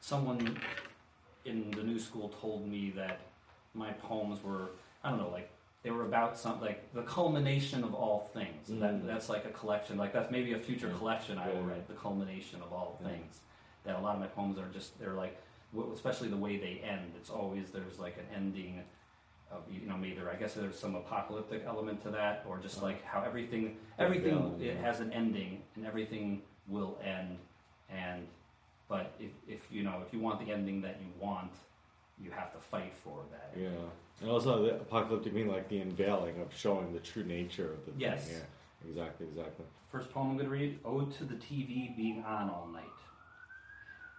[0.00, 0.58] someone
[1.46, 3.20] in the new school told me that
[3.74, 4.70] my poems were
[5.04, 5.50] I don't know like
[5.82, 8.68] they were about some like the culmination of all things.
[8.70, 8.80] Mm.
[8.80, 10.98] That that's like a collection like that's maybe a future Yeah.
[10.98, 11.70] collection I will Yeah.
[11.70, 13.08] write the culmination of all Yeah.
[13.10, 13.40] things.
[13.84, 15.36] That a lot of my poems are just they're like
[15.92, 17.12] especially the way they end.
[17.16, 18.82] It's always there's like an ending
[19.52, 22.82] of you know maybe there, I guess there's some apocalyptic element to that, or just
[22.82, 27.38] like how everything everything it has an ending and everything will end.
[27.88, 28.26] And
[28.88, 31.52] but if if you know if you want the ending that you want,
[32.22, 33.60] you have to fight for that.
[33.60, 33.68] Yeah.
[34.20, 37.92] And also the apocalyptic mean like the unveiling of showing the true nature of the
[37.98, 38.26] Yes.
[38.26, 38.36] thing.
[38.36, 38.88] Yeah.
[38.88, 39.26] Exactly.
[39.26, 39.64] Exactly.
[39.90, 42.84] First poem I'm going to read Ode to the TV being on all night.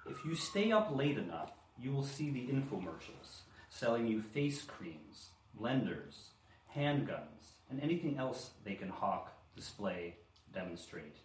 [0.05, 5.29] If you stay up late enough, you will see the infomercials selling you face creams,
[5.59, 6.29] blenders,
[6.75, 10.15] handguns, and anything else they can hawk, display,
[10.53, 11.17] demonstrate.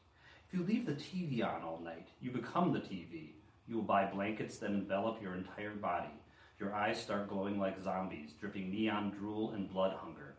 [0.53, 3.31] If you leave the TV on all night, you become the TV.
[3.67, 6.12] You will buy blankets that envelop your entire body.
[6.61, 10.35] Your eyes start glowing like zombies, dripping neon drool and blood hunger.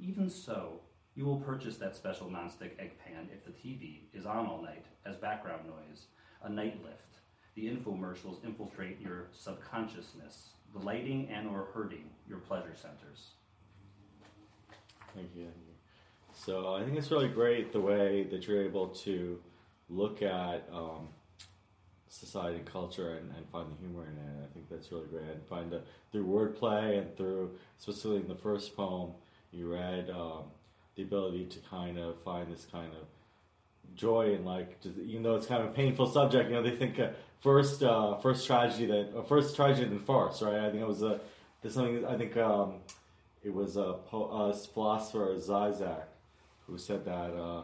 [0.00, 0.80] Even so,
[1.14, 4.86] you will purchase that special nonstick egg pan if the TV is on all night
[5.04, 6.06] as background noise,
[6.44, 7.18] a night lift.
[7.54, 13.32] The infomercials infiltrate your subconsciousness, delighting and or hurting your pleasure centers.
[15.14, 15.42] Thank you.
[15.42, 15.74] Thank you.
[16.32, 19.38] So I think it's really great the way that you're able to
[19.90, 21.08] look at um,
[22.08, 24.48] society and culture and, and find the humor in it.
[24.50, 25.30] I think that's really great.
[25.30, 29.12] And find the, through wordplay and through, especially in the first poem,
[29.52, 30.44] you read um,
[30.96, 33.06] the ability to kind of find this kind of
[33.94, 36.98] joy and like, even though it's kind of a painful subject, you know, they think
[36.98, 37.08] uh,
[37.40, 40.56] first uh, first tragedy that uh, first tragedy then farce, right?
[40.56, 41.20] I think it was a
[41.62, 42.74] there's something I think um,
[43.42, 46.04] it was a, po- a philosopher Zizek
[46.66, 47.62] who said that uh,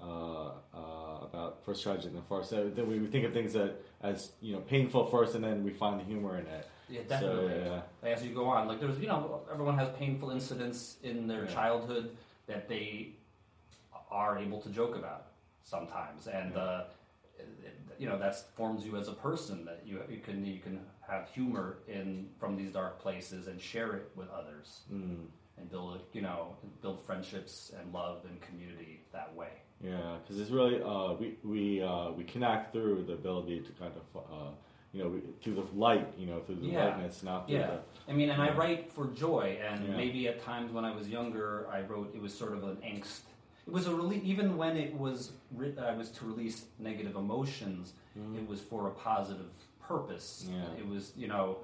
[0.00, 0.97] uh, uh,
[1.32, 2.48] about first tragedy and farce.
[2.50, 5.70] So that we think of things that as you know painful first, and then we
[5.70, 6.66] find the humor in it.
[6.90, 7.64] Yeah, So, definitely.
[7.66, 7.82] yeah.
[8.10, 11.52] As you go on, like there's, you know, everyone has painful incidents in their Yeah.
[11.52, 13.12] childhood that they
[14.10, 15.26] are able to joke about
[15.64, 16.84] sometimes, and uh,
[17.38, 17.44] it-
[17.98, 19.64] you know that forms you as a person.
[19.64, 23.92] That you you can you can have humor in from these dark places and share
[23.96, 25.26] it with others Mm.
[25.58, 29.50] and build you know build friendships and love and community that way.
[29.82, 33.92] Yeah, because it's really uh, we we uh, we connect through the ability to kind
[33.94, 34.50] of uh,
[34.92, 36.86] you know we, through the light, you know, through the Yeah.
[36.86, 37.76] lightness, not through Yeah.
[38.08, 39.96] I mean, and I write for joy, and Yeah.
[39.96, 42.12] maybe at times when I was younger, I wrote.
[42.14, 43.20] It was sort of an angst.
[43.68, 47.92] It was a rele- even when it was writ- I was to release negative emotions.
[48.16, 48.36] the.
[48.36, 50.48] It was for a positive purpose.
[50.50, 50.64] Yeah.
[50.76, 51.58] It was you know,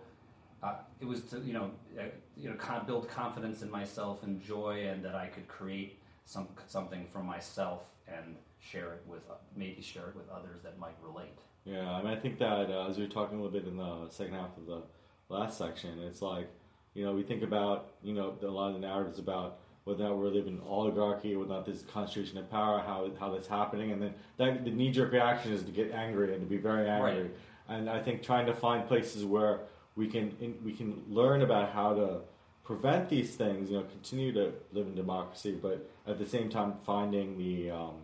[0.63, 2.03] uh, it was to you know, uh,
[2.37, 6.47] you know, con- build confidence in myself and joy, and that I could create some
[6.69, 9.23] something for myself and share it with
[9.57, 11.39] maybe share it with others that might relate.
[11.65, 13.77] Yeah, I mean, I think that uh, as we were talking a little bit in
[13.77, 14.83] the second half of the
[15.29, 16.49] last section, it's like,
[16.93, 20.09] you know, we think about, you know, a lot of the narratives about whether or
[20.09, 23.47] not we're living in oligarchy, whether or not there's concentration of power, how how that's
[23.47, 26.57] happening, and then that the knee jerk reaction is to get angry and to be
[26.57, 27.23] very angry.
[27.23, 27.31] Right.
[27.69, 29.61] And I think trying to find places where
[29.97, 32.21] we can in, we can learn about how to
[32.65, 36.75] prevent these things, you know, continue to live in democracy, but at the same time
[36.85, 37.95] finding the um,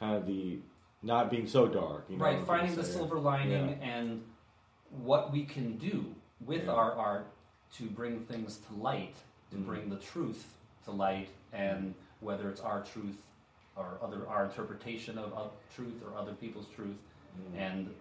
[0.00, 0.58] kind of the
[1.02, 4.22] not being so dark, you know, right finding the silver lining and
[5.02, 6.14] what we can do
[6.46, 6.72] with Yeah.
[6.72, 7.26] our art
[7.74, 9.14] to bring things to light
[9.50, 9.66] to Mhm.
[9.66, 13.20] bring the truth to light and whether it's our truth
[13.76, 16.96] or other our interpretation of, of truth or other people's truth
[17.40, 17.56] Mm.
[17.58, 17.94] and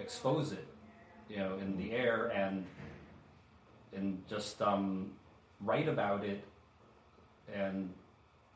[0.00, 0.66] expose it
[1.28, 2.66] you know in the air and
[3.94, 5.12] and just um,
[5.60, 6.44] write about it
[7.52, 7.90] and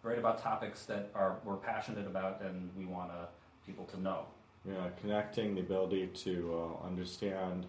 [0.02, 3.28] write about topics that are we're passionate about and we want to
[3.66, 4.24] people to know
[4.66, 6.34] Yeah, connecting the ability to
[6.82, 7.66] uh, understand,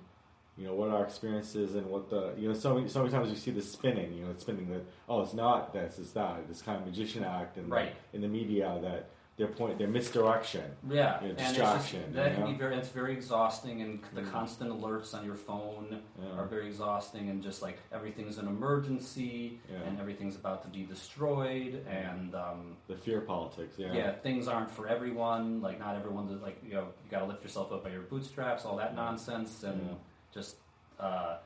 [0.58, 3.12] you know what our experience is and what the you know so many so many
[3.12, 6.12] times you see the spinning you know it's spinning that oh it's not this it's
[6.12, 7.96] that this kind of magician act and Right.
[8.14, 12.32] in the media that their point their misdirection Yeah, you know, and it's just, that
[12.32, 14.32] you can be very it's very exhausting, and the Mm.
[14.32, 16.38] constant alerts on your phone Yeah.
[16.38, 19.78] are very exhausting, and just like everything's an emergency, Yeah.
[19.88, 24.12] and everything's about to be destroyed, and um, the fear politics yeah yeah.
[24.12, 25.62] things aren't for everyone.
[25.62, 26.28] Like not everyone.
[26.28, 28.94] does- Like you know, you got to lift yourself up by your bootstraps, all that
[28.94, 29.94] nonsense, and Yeah.
[30.34, 30.58] just
[31.00, 31.38] uh,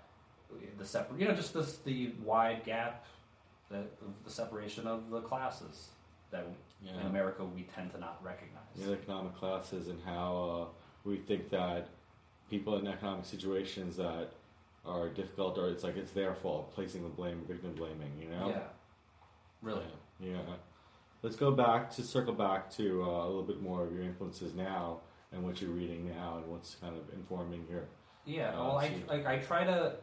[0.80, 1.20] the separate.
[1.22, 3.06] You know, just this the wide gap,
[3.70, 3.84] the
[4.24, 5.90] the separation of the classes
[6.32, 6.48] that
[6.88, 8.62] in America we tend to not recognize.
[8.78, 11.88] know, economic classes and how uh, we think that
[12.50, 14.30] people in economic situations that
[14.86, 18.50] are difficult or it's like it's their fault placing the blame victim blaming you know
[18.50, 18.60] Yeah,
[19.62, 19.86] really.
[20.20, 20.32] Yeah.
[20.32, 20.56] yeah.
[21.22, 24.54] Let's go back to circle back to uh, a little bit more of your influences
[24.54, 25.00] now
[25.32, 27.86] and what you're reading now and what's kind of informing your.
[28.26, 29.96] Yeah, Uh, well, I, like, I try to,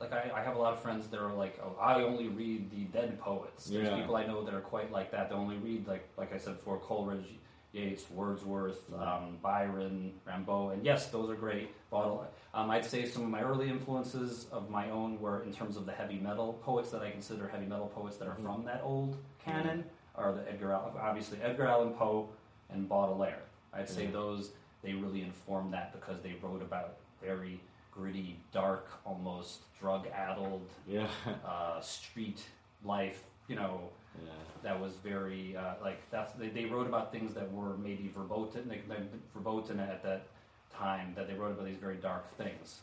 [0.00, 2.70] like, I, I have a lot of friends that are like, oh, I only read
[2.70, 3.66] the dead poets.
[3.66, 3.96] There's Yeah.
[3.96, 5.30] people I know that are quite like that.
[5.30, 7.38] They only read, like, like I said before, Coleridge,
[7.72, 9.00] Yeats, Wordsworth, Mhm.
[9.06, 11.70] um, Byron, Rimbaud, and yes, those are great.
[11.90, 12.26] Bottle.
[12.54, 15.84] Um, I'd say some of my early influences of my own were in terms of
[15.86, 18.42] the heavy metal poets that I consider heavy metal poets that are Mhm.
[18.44, 22.30] from that old canon are the Edgar, Al- obviously Edgar Allan Poe
[22.70, 23.42] and Baudelaire.
[23.72, 27.60] I'd say those they really informed that because they wrote about very
[27.96, 31.08] gritty, dark, almost drug-addled Yeah.
[31.46, 32.42] uh, street
[32.84, 33.22] life.
[33.48, 33.90] You know,
[34.24, 34.30] yeah.
[34.62, 38.68] that was very uh, like that's they, they wrote about things that were maybe verboten,
[38.68, 39.00] like, like,
[39.34, 40.26] verboten at that
[40.74, 41.12] time.
[41.16, 42.80] That they wrote about these very dark things,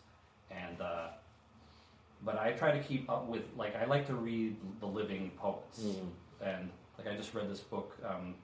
[0.49, 1.07] and uh,
[2.23, 5.81] but I try to keep up with like I like to read the living poets
[5.81, 6.07] Mm.
[6.41, 8.35] and like I just read this book um,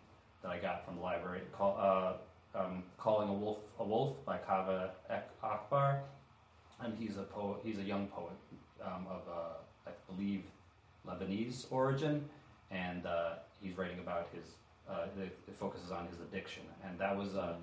[0.41, 2.13] that I got from the library called uh,
[2.59, 6.01] um, "Calling a Wolf a Wolf" by Ek- Akbar,
[6.83, 7.59] and he's a poet.
[7.63, 8.33] He's a young poet
[8.83, 10.43] um, of uh, I believe
[11.07, 12.27] Lebanese origin,
[12.71, 14.43] and uh, he's writing about his.
[14.89, 17.53] Uh, it, it focuses on his addiction, and that was uh,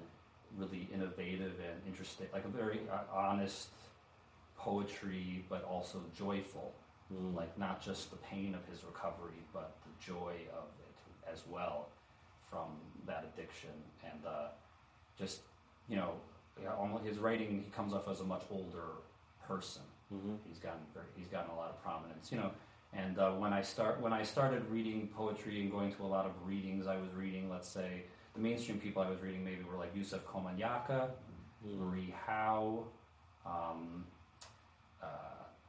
[0.56, 3.68] really innovative and interesting, like a very uh, honest
[4.56, 6.72] poetry, but also joyful
[7.12, 7.36] Mm.
[7.36, 11.88] like not just the pain of his recovery, but the joy of it as well
[12.50, 12.66] from
[13.06, 13.70] that addiction,
[14.02, 14.48] and uh,
[15.16, 15.42] just
[15.88, 16.14] you know,
[16.60, 18.88] yeah, almost his writing he comes off as a much older
[19.46, 19.82] person.
[20.12, 20.38] Mhm.
[20.48, 20.80] He's gotten
[21.16, 22.50] he's gotten a lot of prominence, you know.
[22.92, 26.24] And uh, when I start when I started reading poetry and going to a lot
[26.26, 28.04] of readings, I was reading, let's say,
[28.34, 31.10] the mainstream people I was reading maybe were like Yusef Komunyakaa,
[31.66, 31.78] Mm.
[31.78, 32.84] Marie Howe.
[33.44, 34.04] Um,
[35.02, 35.06] uh,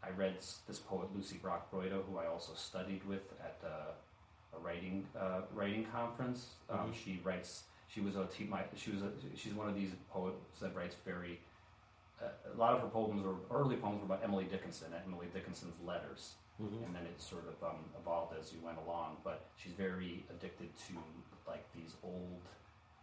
[0.04, 0.36] I read
[0.68, 5.86] this poet Lucie Brock-Broido, who I also studied with at uh, a writing uh, writing
[5.86, 6.52] conference.
[6.70, 6.94] Um, Mhm.
[6.94, 7.64] She writes.
[7.90, 9.02] She was a te- my, She was.
[9.02, 11.40] A, she's one of these poets that writes very.
[12.22, 15.76] A lot of her poems or early poems were about Emily Dickinson and Emily Dickinson's
[15.86, 16.86] letters Mhm.
[16.88, 19.18] and then it sort of um, evolved as you went along.
[19.24, 20.94] But she's very addicted to
[21.48, 22.42] like these old,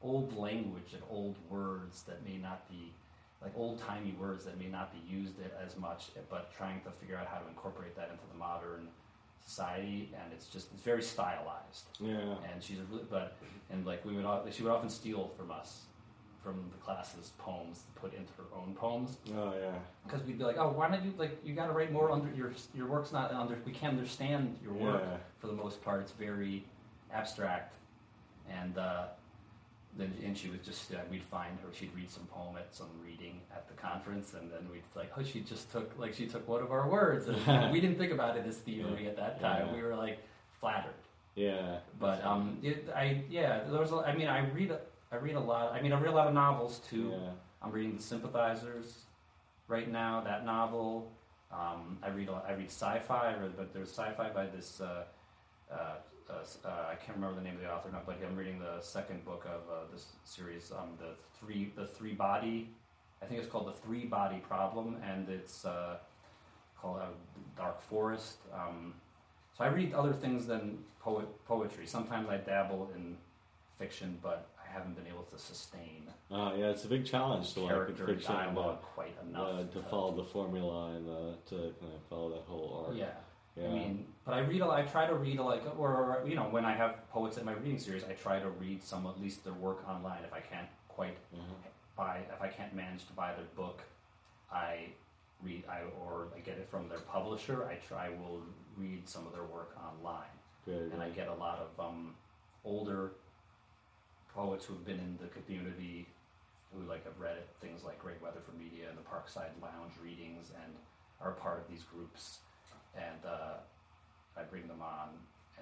[0.03, 2.92] old language and old words that may not be
[3.40, 7.16] like old timey words that may not be used as much, but trying to figure
[7.16, 8.88] out how to incorporate that into the modern
[9.44, 10.12] society.
[10.20, 11.87] And it's just it's very stylized.
[12.00, 12.37] Yeah.
[12.50, 13.37] And she's a really, but
[13.70, 15.87] and like we would she would often steal from us.
[16.45, 19.71] From the class's poems to put into her own poems, Oh yeah.
[20.05, 22.31] because we'd be like, "Oh, why don't you like you got to write more under
[22.37, 25.17] your your work's not under we can't understand your work Yeah.
[25.39, 26.03] for the most part.
[26.03, 26.67] It's very
[27.11, 27.77] abstract."
[28.51, 29.05] And uh,
[29.97, 32.91] then and she was just uh, we'd find her she'd read some poem at some
[33.03, 36.47] reading at the conference, and then we'd like, "Oh, she just took like she took
[36.47, 39.69] one of our words." And we didn't think about it as theory at that time.
[39.69, 39.75] Yeah.
[39.77, 40.19] We were like
[40.61, 40.93] flattered.
[41.37, 41.79] Yeah.
[41.99, 43.93] But um, it, I yeah, there was.
[43.93, 44.81] a- I mean, I read a-
[45.14, 45.72] I read a lot.
[45.72, 47.12] I mean, I read a lot of novels too.
[47.12, 47.31] Yeah.
[47.62, 49.05] I'm reading The Sympathizers
[49.68, 50.20] right now.
[50.20, 51.12] That novel.
[51.53, 54.81] Um, I read a lot, I read sci-fi, read, but there's sci-fi by this.
[54.81, 55.05] Uh,
[55.70, 55.77] uh,
[56.29, 56.33] uh,
[56.64, 59.24] uh, I can't remember the name of the author now, but I'm reading the second
[59.24, 60.72] book of uh, this series.
[60.72, 62.70] Um, the three the three body.
[63.22, 65.98] I think it's called the three body problem, and it's uh,
[66.81, 67.07] called uh,
[67.57, 68.38] Dark Forest.
[68.53, 68.94] Um,
[69.57, 71.87] so I read other things than poet poetry.
[71.87, 73.16] Sometimes I dabble in
[73.79, 77.97] fiction, but haven't been able to sustain Uh, yeah, it's a big challenge to like
[77.97, 82.03] fiction and, uh, quite enough uh, to follow the formula and uh, to kind of
[82.11, 82.97] follow that whole arc.
[82.97, 83.07] Yeah.
[83.57, 83.69] Yeah.
[83.69, 84.63] I mean, but I read.
[84.63, 87.53] A, I try to read like, or, you know, when I have poets in my
[87.53, 90.25] reading series, I try to read some at least their work online.
[90.25, 91.55] If I can't quite Mhm.
[91.96, 93.79] buy, if I can't manage to buy their book,
[94.51, 94.88] I
[95.40, 95.63] read.
[95.69, 97.65] I or I get it from their publisher.
[97.65, 98.40] I try will
[98.77, 100.35] read some of their work online,
[100.65, 100.90] Good.
[100.92, 102.17] and I get a lot of um,
[102.65, 103.13] older
[104.35, 106.07] poets who've been in the community
[106.73, 110.51] who like have read things like Great Weather for Media and the Parkside Lounge readings,
[110.63, 110.73] and
[111.21, 112.39] are part of these groups,
[112.97, 113.59] and uh,
[114.37, 115.11] I bring them on,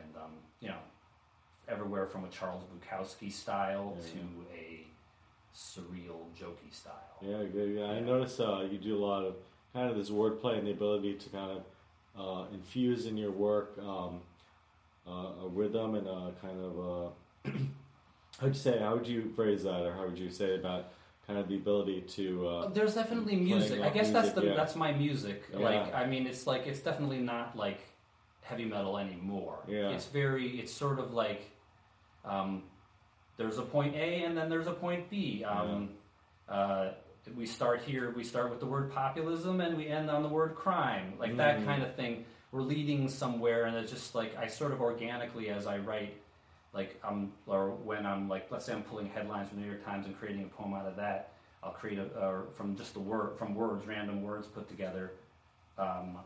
[0.03, 0.79] and um, you know,
[1.69, 4.13] everywhere from a Charles Bukowski style Yeah.
[4.13, 4.87] to a
[5.55, 7.19] surreal, jokey style.
[7.21, 7.77] Yeah, good.
[7.79, 9.35] Yeah, I notice uh, you do a lot of
[9.75, 11.63] kind of this wordplay and the ability to kind of
[12.19, 14.21] uh, infuse in your work um,
[15.07, 17.51] uh, a rhythm and a kind of a
[18.43, 18.79] how'd you say?
[18.79, 20.93] How would you phrase that, or how would you say about
[21.27, 22.49] kind of the ability to?
[22.49, 23.81] Uh, There's definitely music.
[23.81, 24.55] I guess that's the yeah.
[24.55, 25.45] that's my music.
[25.53, 25.61] Yeah.
[25.61, 27.81] Like I mean, it's like it's definitely not like
[28.43, 29.61] heavy metal anymore.
[29.69, 29.91] Yeah.
[29.91, 30.61] It's very.
[30.61, 31.51] It's sort of like
[32.25, 32.65] um,
[33.37, 35.45] there's a point A and then there's a point B.
[35.45, 35.91] Um,
[36.49, 36.91] uh,
[37.37, 38.11] we start here.
[38.11, 41.15] We start with the word populism and we end on the word crime.
[41.19, 41.65] Like that Mhm.
[41.65, 42.25] kind of thing.
[42.51, 46.22] We're leading somewhere, and it's just like I sort of organically as I write.
[46.75, 49.85] Like I'm, or when I'm like, let's say I'm pulling headlines from the New York
[49.85, 51.33] Times and creating a poem out of that.
[51.63, 55.13] I'll create a or from just the word from words, random words put together.
[55.79, 56.19] Um,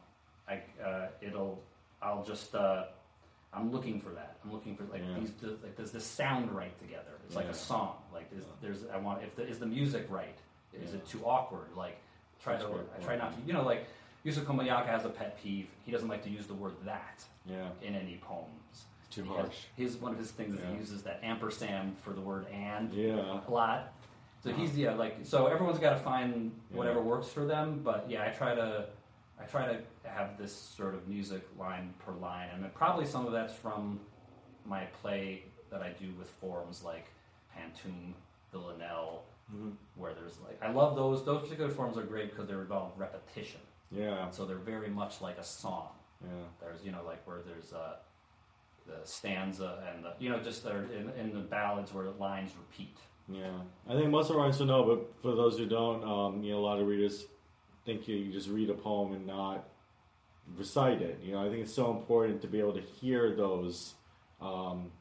[0.48, 1.62] I uh, it'll
[2.00, 2.84] I'll just uh,
[3.52, 4.36] I'm looking for that.
[4.44, 5.18] I'm looking for like Yeah.
[5.20, 7.18] these does, like does this sound right together?
[7.26, 7.96] It's like a song.
[8.14, 8.50] Like there's, Yeah.
[8.62, 10.38] there's I want if the, is the music right?
[10.72, 11.68] Is it too awkward?
[11.76, 11.98] Like
[12.42, 13.86] try That's to I try not to you know like
[14.24, 15.66] Yusef Komunyakaa has a pet peeve.
[15.84, 18.84] He doesn't like to use the word that yeah, in any poems.
[19.16, 19.56] Too He has- harsh.
[19.76, 23.40] His one of his things is he uses that ampersand for the word and Yeah,
[23.46, 23.92] a lot.
[24.44, 27.04] So he's yeah like so everyone's got to find whatever Yeah.
[27.06, 27.80] works for them.
[27.82, 28.86] But yeah, I try to
[29.40, 33.32] I try to have this sort of music line per line, and probably some of
[33.32, 34.00] that's from
[34.64, 37.06] my play that I do with forms like
[37.54, 38.14] Pantoum,
[38.52, 39.74] Villanelle, Mhm.
[39.96, 43.60] where there's like I love those those particular forms are great because they're involved repetition,
[43.90, 45.90] yeah, so they're very much like a song.
[46.22, 46.30] yeah.
[46.60, 47.96] There's you know like where there's uh,
[48.86, 52.52] the stanza and the you know just there in, in the ballads where the lines
[52.58, 52.96] repeat.
[53.28, 53.50] Yeah,
[53.88, 56.52] I think most of our audience will know, but for those who don't, um, you
[56.52, 57.26] know, a lot of readers
[57.84, 59.64] think you, you just read a poem and not
[60.56, 61.18] recite it.
[61.22, 63.94] You know, I think it's so important to be able to hear those,
[64.40, 64.92] um,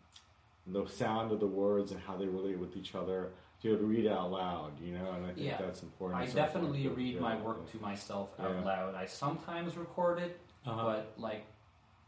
[0.66, 3.30] the sound of the words and how they relate with each other.
[3.62, 5.58] To be able to read out loud, you know, and I think Yeah.
[5.60, 6.22] that's important.
[6.22, 8.64] I so definitely read my work to myself out Yeah.
[8.66, 8.96] loud.
[8.96, 10.84] I sometimes record it, Uh-huh.
[10.84, 11.46] but like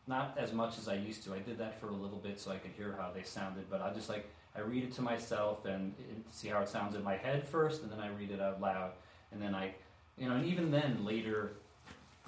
[0.07, 1.33] not as much as I used to.
[1.33, 3.81] I did that for a little bit so I could hear how they sounded, but
[3.81, 5.93] I just like I read it to myself and,
[6.31, 8.91] see how it sounds in my head first, and then I read it out loud,
[9.31, 9.73] and then I,
[10.17, 11.51] you know, and even then later,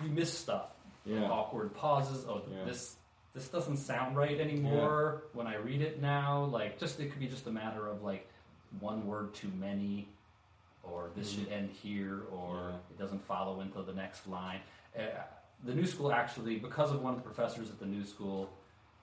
[0.03, 0.69] you miss stuff,
[1.05, 1.23] Yeah.
[1.30, 2.25] awkward pauses.
[2.27, 2.65] Oh, Yeah.
[2.65, 2.95] this
[3.34, 6.43] this doesn't sound right anymore when I read it now.
[6.45, 8.27] Like just it could be just a matter of like
[8.80, 10.07] one word too many,
[10.84, 12.55] or this should end here, or.
[12.71, 12.75] Yeah.
[12.91, 14.59] it doesn't follow into the next line.
[14.97, 15.01] Uh,
[15.64, 18.49] the new school actually, because of one of the professors at the new school,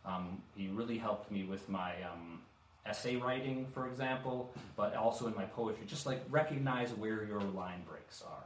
[0.05, 2.41] um, he really helped me with my um,
[2.87, 5.85] essay writing, for example, but also in my poetry.
[5.87, 8.45] Just like recognize where your line breaks are.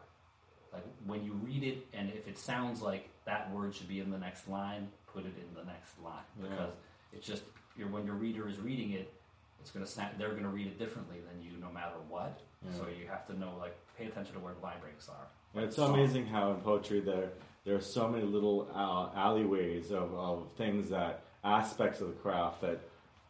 [0.73, 4.11] Like when you read it, and if it sounds like that word should be in
[4.11, 6.49] the next line, put it in the next line Yeah.
[6.49, 6.73] because
[7.13, 7.43] it's just
[7.77, 9.13] you're, when your reader is reading it,
[9.61, 12.41] it's gonna sound, they're gonna read it differently than you, no matter what.
[12.65, 12.79] Yeah.
[12.79, 15.27] So you have to know, like, pay attention to where the line breaks are.
[15.55, 17.31] And it's so amazing how in poetry there
[17.65, 22.61] there are so many little uh, alleyways of, of things that aspects of the craft
[22.63, 22.81] that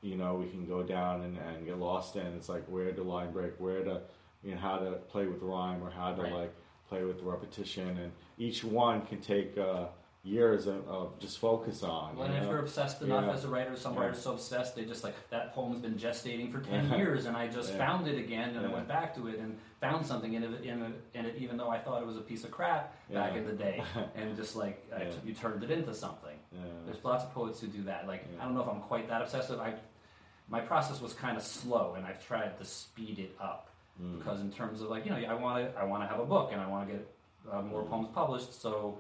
[0.02, 2.26] you know we can go down and, and get lost in.
[2.26, 4.00] It's like where to line break, where to
[4.42, 6.32] you know how to play with rhyme or how to Right.
[6.32, 6.54] like
[6.88, 9.86] play with repetition, and each one can take uh,
[10.22, 12.14] years of, of just focus on.
[12.16, 13.32] Well, you and if you're obsessed enough Yeah.
[13.32, 14.00] as a writer, some Yeah.
[14.00, 17.48] writers so obsessed they just like that poem's been gestating for ten years, and I
[17.48, 17.78] just Yeah.
[17.78, 20.82] found it again, and I went back to it and found something in it, in
[20.82, 23.46] it, in it even though I thought it was a piece of crap back in
[23.46, 23.82] the day,
[24.14, 26.38] and just like I, you turned it into something.
[26.84, 28.06] There's lots of poets who do that.
[28.06, 28.26] Like.
[28.38, 29.58] I don't know if I'm quite that obsessive.
[29.60, 29.74] I
[30.48, 33.68] my process was kind of slow, and I've tried to speed it up
[34.02, 34.18] Mm.
[34.18, 36.24] because in terms of like you know I want to I want to have a
[36.24, 37.14] book and I want to get
[37.50, 37.88] uh, more Mm.
[37.90, 38.98] poems published, so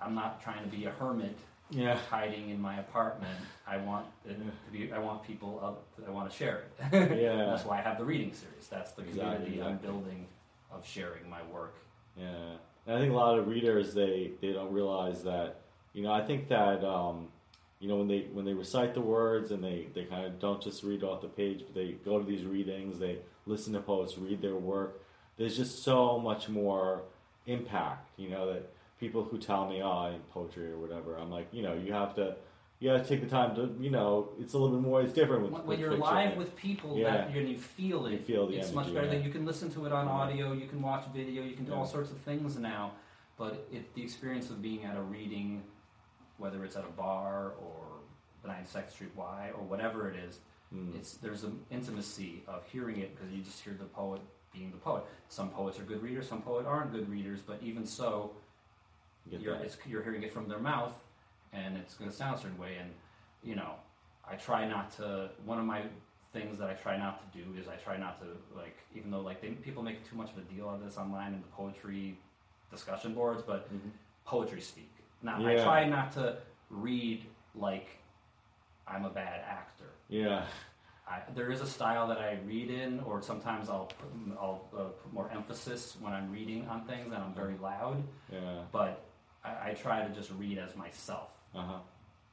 [0.00, 1.36] I'm not trying to be a hermit
[1.70, 1.98] yeah.
[2.10, 3.36] hiding in my apartment.
[3.66, 4.92] I want it to be.
[4.92, 5.60] I want people.
[5.62, 7.20] Up, I want to share it.
[7.20, 7.36] Yeah.
[7.50, 8.68] That's why I have the reading series.
[8.68, 10.26] That's the Exactly, community I'm building
[10.70, 11.74] of sharing my work.
[12.16, 12.26] Yeah,
[12.86, 15.60] and I think a lot of readers they they don't realize that.
[15.92, 17.28] You know, I think that um,
[17.80, 20.62] you know when they when they recite the words and they they kind of don't
[20.62, 24.16] just read off the page, but they go to these readings, they listen to poets
[24.16, 25.02] read their work.
[25.36, 27.02] There's just so much more
[27.46, 28.08] impact.
[28.16, 28.70] You know that
[29.00, 32.14] people who tell me, "Oh, I poetry or whatever," I'm like, you know, you have
[32.16, 32.36] to.
[32.80, 35.02] You have to take the time to, you know, it's a little bit more.
[35.02, 36.14] It's different with When, with you're fiction.
[36.14, 37.10] live with people Yeah.
[37.26, 39.06] that and you feel it, You feel the it's much better.
[39.06, 39.14] yeah.
[39.14, 40.12] Than you can listen to it on Yeah.
[40.12, 40.52] audio.
[40.52, 41.42] You can watch video.
[41.42, 42.92] You can do all sorts of things now.
[43.36, 45.64] But it, the experience of being at a reading,
[46.36, 47.82] whether it's at a bar or
[48.46, 50.38] 92nd Street Y or whatever it is,
[50.72, 50.94] Mm.
[50.94, 54.20] It's there's an intimacy of hearing it because you just hear the poet
[54.52, 55.02] being the poet.
[55.30, 58.32] Some poets are good readers, some poets aren't good readers, but even so,
[59.30, 59.64] Get you're, that.
[59.64, 60.92] it's, you're hearing it from their mouth,
[61.52, 62.76] and it's going to sound a certain way.
[62.80, 62.90] And
[63.42, 63.74] you know,
[64.28, 65.30] I try not to.
[65.44, 65.82] One of my
[66.32, 68.26] things that I try not to do is I try not to
[68.56, 71.32] like, even though like they, people make too much of a deal of this online
[71.32, 72.18] in the poetry
[72.70, 73.90] discussion boards, but Mhm.
[74.26, 74.90] poetry speak.
[75.22, 76.36] Now I try not to
[76.70, 77.24] read
[77.54, 77.88] like
[78.86, 79.86] I'm a bad actor.
[80.08, 80.44] Yeah.
[81.08, 84.82] I, there is a style that I read in, or sometimes I'll put, I'll uh,
[85.02, 88.02] put more emphasis when I'm reading on things, and I'm very loud.
[88.30, 88.60] Yeah.
[88.70, 89.07] But
[89.44, 91.78] I, I try to just read as myself, Uh huh.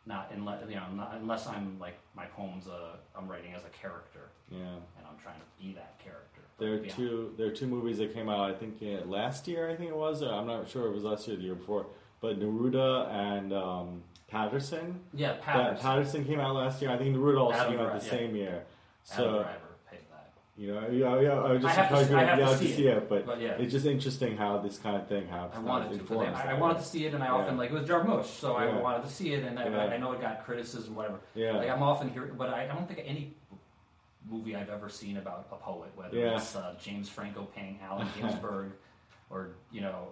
[0.06, 2.68] not unless you know, not, unless I'm like my poems.
[2.68, 4.58] Uh, I'm writing as a character, Yeah.
[4.60, 6.42] and I'm trying to be that character.
[6.58, 6.92] There are Yeah.
[6.94, 7.34] two.
[7.38, 8.50] There are two movies that came out.
[8.50, 9.70] I think uh, last year.
[9.70, 10.24] I think it was.
[10.24, 10.88] Or I'm not sure.
[10.88, 11.88] It was last year, the year before.
[12.22, 15.00] But Neruda and um, Paterson.
[15.14, 15.82] Yeah, That Paterson.
[15.82, 16.92] Paterson came out last year.
[16.92, 18.12] I think Neruda also Adam came out the yeah.
[18.12, 18.64] same year.
[19.04, 19.62] So Driver paid that.
[20.58, 21.30] You know, yeah, yeah.
[21.34, 23.42] I was just I have to- surprised I have yeah, to see it, but But
[23.42, 25.58] yeah, it's just interesting how this kind of thing happens.
[25.58, 27.60] I wanted to, I, I wanted to see it, and I often Yeah.
[27.60, 28.56] like it was Jarmusch, so.
[28.56, 29.66] I wanted to see it, and I.
[29.66, 31.20] I know it got criticism, whatever.
[31.34, 31.58] Yeah.
[31.58, 33.34] Like I'm often here, but I, don't think any
[34.30, 38.72] movie I've ever seen about a poet, whether it's uh, James Franco paying Allen Ginsberg,
[39.30, 40.08] or you know,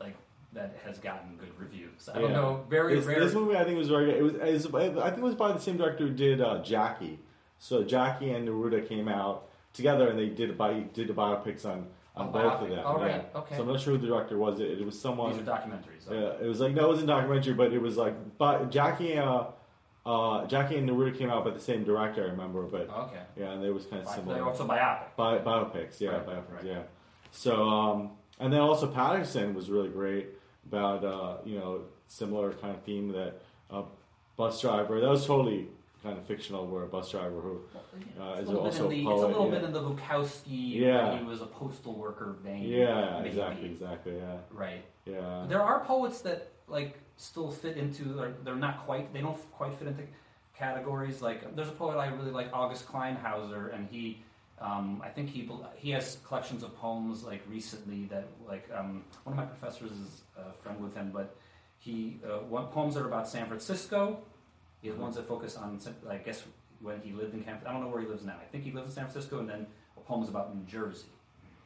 [0.00, 0.16] like
[0.52, 2.08] that has gotten good reviews.
[2.12, 3.20] I don't know, very this, rare.
[3.24, 4.16] this movie I think was very good.
[4.16, 6.62] It was, it was I think it was by the same director who did uh,
[6.62, 7.18] Jackie.
[7.58, 9.47] So Jackie and Neruda came out
[9.78, 12.62] together and they did a bi- did the biopics on, on Oh, both biopic.
[12.64, 13.00] of them.
[13.00, 13.40] Right, yeah.
[13.40, 13.56] okay.
[13.56, 14.58] So I'm not sure who the director was.
[14.60, 15.32] It, it was someone.
[15.32, 16.04] These are documentaries.
[16.04, 18.70] so- Yeah, it was like no, it wasn't a documentary, but it was like but
[18.70, 19.44] Jackie uh,
[20.04, 22.24] uh, Jackie and Neruda came out by the same director.
[22.24, 23.20] I remember, but Okay.
[23.36, 24.34] yeah, and it was kind of Bi- similar.
[24.34, 25.16] They're also biopic.
[25.16, 26.64] Bi- biopics, yeah, Right, biopics, right.
[26.64, 26.82] yeah.
[27.30, 28.10] So, um,
[28.40, 30.26] and then also Paterson was really great
[30.66, 33.82] about uh, you know similar kind of theme that uh,
[34.36, 35.00] bus driver.
[35.00, 35.68] That was totally
[36.02, 37.60] kind of fictional, where a bus driver who
[38.20, 39.54] Uh, is a little, bit also in, the, a it's a little yeah.
[39.54, 40.74] bit in the Bukowski.
[40.76, 41.18] Yeah.
[41.18, 42.62] he was a postal worker vein.
[42.64, 43.28] yeah, maybe.
[43.30, 44.84] exactly, exactly, yeah, Right.
[45.06, 49.38] yeah, There are poets that like still fit into, or they're not quite, they don't
[49.52, 50.04] quite fit into
[50.56, 51.20] categories.
[51.22, 54.22] Like there's a poet I really like, August Kleinzahler, and he,
[54.60, 59.32] um, I think he he has collections of poems like recently that like um, one
[59.32, 61.36] of my professors is a friend with him, but
[61.78, 64.18] he uh, one poems that are about San Francisco.
[64.82, 66.44] He has ones that focus on, I guess,
[66.80, 67.62] when he lived in Camp.
[67.66, 68.36] I don't know where he lives now.
[68.40, 69.66] I think he lives in San Francisco, and then
[69.96, 71.08] a poems about New Jersey.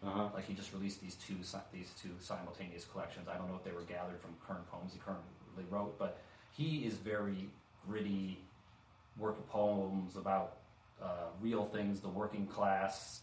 [0.05, 1.37] uh huh, Like he just released these two
[1.73, 3.29] these two simultaneous collections.
[3.29, 6.19] I don't know if they were gathered from current poems he currently wrote, but
[6.57, 7.49] he is very
[7.87, 8.39] gritty,
[9.19, 10.57] work of poems about
[11.03, 13.23] uh, real things, the working class,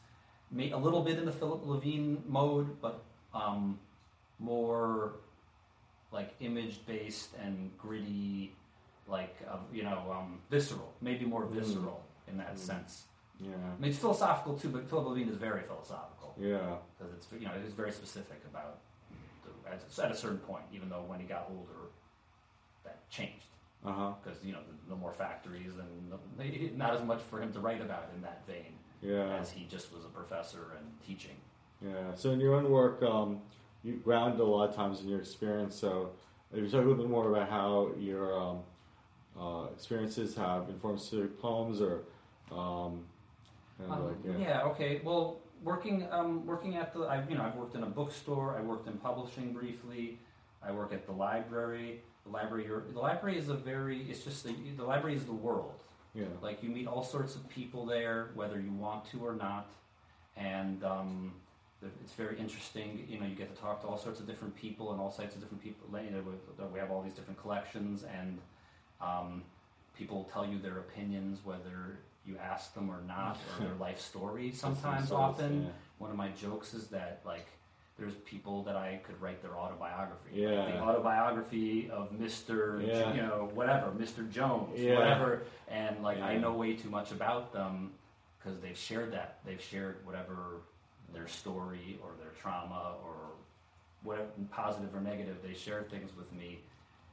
[0.73, 3.79] a little bit in the Philip Levine mode, but um,
[4.39, 5.13] more
[6.11, 8.53] like image based and gritty,
[9.09, 11.51] like uh, you know um, visceral, maybe more Mm.
[11.51, 12.59] visceral in that Mm.
[12.59, 13.05] sense.
[13.39, 17.27] yeah, I mean, it's philosophical too, but Philip Levine is very philosophical yeah, because it's
[17.31, 18.79] you know he's very specific about
[19.43, 20.63] the, at, at a certain point.
[20.73, 21.89] Even though when he got older,
[22.83, 23.45] that changed
[23.85, 27.41] uh huh, because you know the, the more factories and the, not as much for
[27.41, 29.37] him to write about in that vein yeah.
[29.37, 31.37] as he just was a professor and teaching.
[31.81, 32.13] Yeah.
[32.15, 33.39] So in your own work, um,
[33.83, 35.75] you ground a lot of times in your experience.
[35.77, 36.11] So
[36.51, 38.59] if you talk a little bit more about how your um,
[39.39, 42.01] uh, experiences have informed specific poems, or
[42.51, 43.05] um,
[43.77, 44.37] kind of Um, like yeah.
[44.37, 44.61] yeah.
[44.63, 45.01] Okay.
[45.03, 48.57] Well, working um, working at the I, you know I've worked in a bookstore.
[48.57, 50.19] I worked in publishing briefly.
[50.61, 52.01] I work at the library.
[52.25, 52.65] The library.
[52.65, 54.01] you're- The library is a very.
[54.09, 55.73] It's just the, the library is the world.
[56.13, 59.67] yeah, Like you meet all sorts of people there, whether you want to or not,
[60.35, 61.33] and um,
[62.03, 63.05] it's very interesting.
[63.07, 65.33] You know, you get to talk to all sorts of different people and all sorts
[65.35, 65.87] of different people.
[65.97, 68.39] You know, we have all these different collections, and
[69.01, 69.43] um,
[69.97, 74.51] people tell you their opinions, whether you ask them or not, or their life story.
[74.51, 75.69] Sometimes, So often, yeah.
[75.97, 77.47] one of my jokes is that like.
[77.97, 80.29] There's people that I could write their autobiography.
[80.33, 80.71] Yeah.
[80.71, 82.87] The autobiography of Mr.
[82.87, 83.13] Yeah.
[83.13, 84.31] you know, whatever, Mr.
[84.31, 84.99] Jones, Yeah.
[84.99, 87.91] whatever and like I know way too much about them
[88.37, 90.61] because they've shared that they've shared whatever
[91.13, 93.15] their story or their trauma or
[94.03, 96.59] whatever positive or negative they shared things with me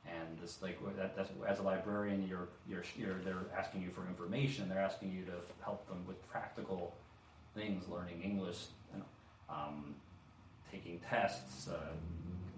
[0.09, 4.07] and this like that, that's as a librarian you're, you're you're they're asking you for
[4.07, 5.32] information they're asking you to
[5.62, 6.94] help them with practical
[7.54, 9.04] things learning English you know,
[9.54, 9.94] um,
[10.70, 11.92] taking tests uh,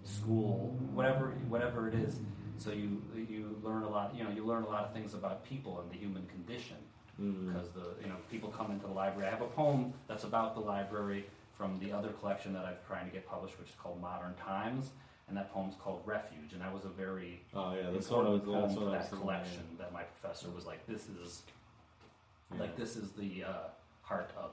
[0.03, 2.19] school whatever whatever it is
[2.57, 5.43] so you you learn a lot you know you learn a lot of things about
[5.45, 6.77] people and the human condition
[7.21, 7.51] Mm.
[7.51, 9.27] because the you know people come into the library.
[9.27, 11.25] I have a poem that's about the library
[11.57, 14.91] from the other collection that I'm trying to get published, which is called Modern Times,
[15.29, 18.29] and that poem's called Refuge, and that was a very Oh yeah, that's what I
[18.29, 18.41] was.
[18.45, 20.85] Yeah, that's poem what for I was that thinking, collection that my professor was like,
[20.87, 21.43] this is
[22.57, 23.53] Like this is the uh,
[24.01, 24.51] heart of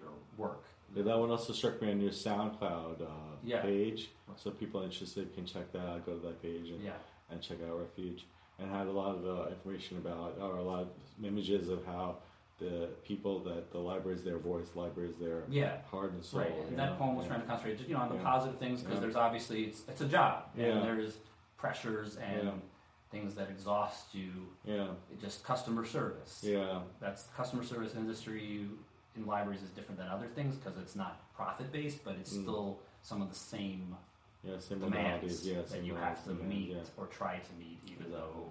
[0.00, 0.64] your work.
[0.94, 3.06] Yeah, that one also struck me on your SoundCloud uh,
[3.44, 3.62] Yeah.
[3.62, 4.10] page.
[4.36, 6.04] So people interested can check that out.
[6.06, 6.92] Go to that page and, Yeah.
[7.30, 8.24] and check out Refuge.
[8.58, 10.88] And had a lot of uh, information about, or a lot of
[11.22, 12.16] images of how
[12.58, 15.82] the people that the library is their voice, library is their Yeah.
[15.90, 16.40] heart and soul.
[16.40, 16.96] Right, and that know?
[16.96, 17.32] poem was Yeah.
[17.32, 18.22] trying to concentrate, just, you know, on the Yeah.
[18.22, 21.18] positive things because there's obviously it's, it's a job and there's
[21.58, 22.62] pressures and
[23.10, 24.30] things that exhaust you.
[24.64, 26.42] Yeah, It just customer service.
[26.42, 28.68] yeah, That's the customer service industry
[29.14, 32.42] in libraries is different than other things because it's not profit based, but it's Mm.
[32.42, 33.96] still some of the same
[34.42, 34.56] yeah.
[34.68, 38.48] Demands yeah, that you have to demands, meet or try to meet, even though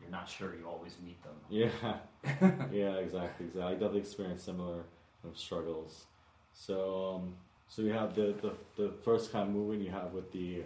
[0.00, 1.34] you're not sure you always meet them.
[1.50, 1.68] Yeah,
[2.70, 3.62] yeah, exactly, exactly.
[3.62, 4.84] I definitely experienced similar
[5.22, 6.06] kind of struggles.
[6.52, 7.34] So, um,
[7.68, 10.62] so you have the, the the first kind of movement you have with the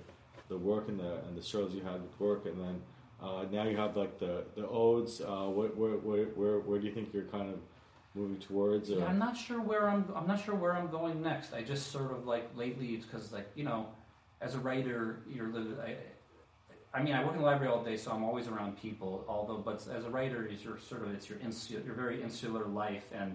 [0.49, 2.82] the work and the and the struggles you had with work, and then
[3.22, 5.20] uh, now you have like the the odes.
[5.20, 7.59] Uh, what, where, where where where do you think you're kind of
[8.14, 8.91] moving towards?
[8.91, 10.05] Or Yeah, I'm not sure where I'm.
[10.14, 11.53] I'm not sure where I'm going next.
[11.55, 13.89] I just sort of like lately, it's because like you know,
[14.41, 15.97] as a writer, you're li- I,
[16.95, 19.24] I mean, I work in the library all day, so I'm always around people.
[19.28, 22.66] Although, but as a writer, is your sort of it's your insular, your very insular
[22.66, 23.34] life, and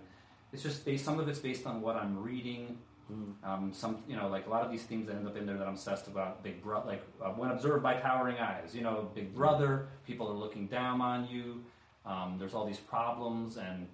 [0.54, 1.04] it's just based.
[1.04, 2.78] Some of it's based on what I'm reading.
[3.12, 5.46] Mm, Um, some, you know, like a lot of these themes that end up in
[5.46, 6.42] there that I'm obsessed about.
[6.44, 8.74] Big brother, like uh, when observed by towering eyes.
[8.74, 9.90] You know, Big Brother.
[10.08, 11.64] People are looking down on you.
[12.06, 13.88] Um, there's all these problems, and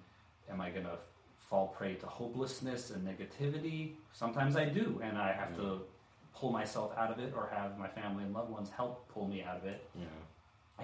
[0.48, 0.98] am I gonna
[1.50, 3.94] fall prey to hopelessness and negativity?
[4.12, 5.80] Sometimes I do, and I have to
[6.38, 9.42] pull myself out of it, or have my family and loved ones help pull me
[9.42, 10.04] out of it yeah,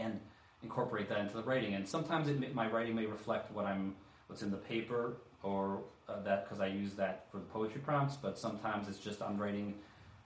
[0.02, 0.18] and
[0.62, 1.74] incorporate that into the writing.
[1.74, 3.94] And sometimes may- my writing may reflect what I'm,
[4.26, 8.16] what's in the paper, or uh, that because I use that for the poetry prompts.
[8.16, 9.74] But sometimes it's just I'm writing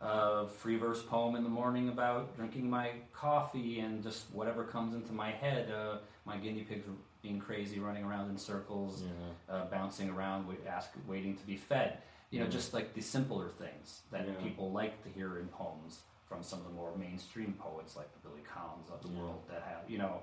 [0.01, 4.95] a free verse poem in the morning about drinking my coffee and just whatever comes
[4.95, 5.70] into my head.
[5.70, 6.85] Uh, my guinea pigs
[7.22, 11.57] being crazy, running around in circles, yeah, uh, bouncing around, wait, ask, waiting to be
[11.57, 11.99] fed.
[12.31, 14.35] You know, just like the simpler things that Yeah.
[14.43, 18.29] people like to hear in poems from some of the more mainstream poets like the
[18.29, 19.20] Billy Collins of the Yeah.
[19.20, 20.22] world that have, you know,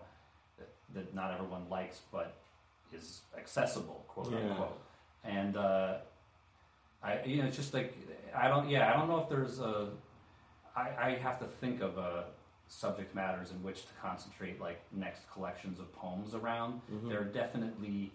[0.58, 2.36] that, that not everyone likes but
[2.92, 4.40] is accessible, quote Yeah.
[4.50, 4.82] unquote.
[5.24, 6.00] And uh,
[7.02, 7.96] I, you know, it's just like
[8.36, 9.90] I don't, yeah, I don't know if there's a.
[10.76, 12.24] I, I have to think of uh,
[12.68, 16.82] subject matters in which to concentrate like next collections of poems around.
[16.92, 17.10] Mhm.
[17.10, 18.12] There are definitely,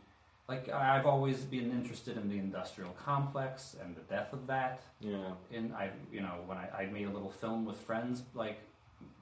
[0.49, 4.81] like I've always been interested in the industrial complex and the death of that.
[4.99, 8.59] yeah, And I, you know, when I, I made a little film with friends like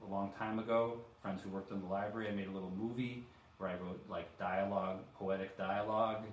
[0.07, 3.25] a long time ago, friends who worked in the library, I made a little movie
[3.57, 6.23] where I wrote like dialogue, poetic dialogue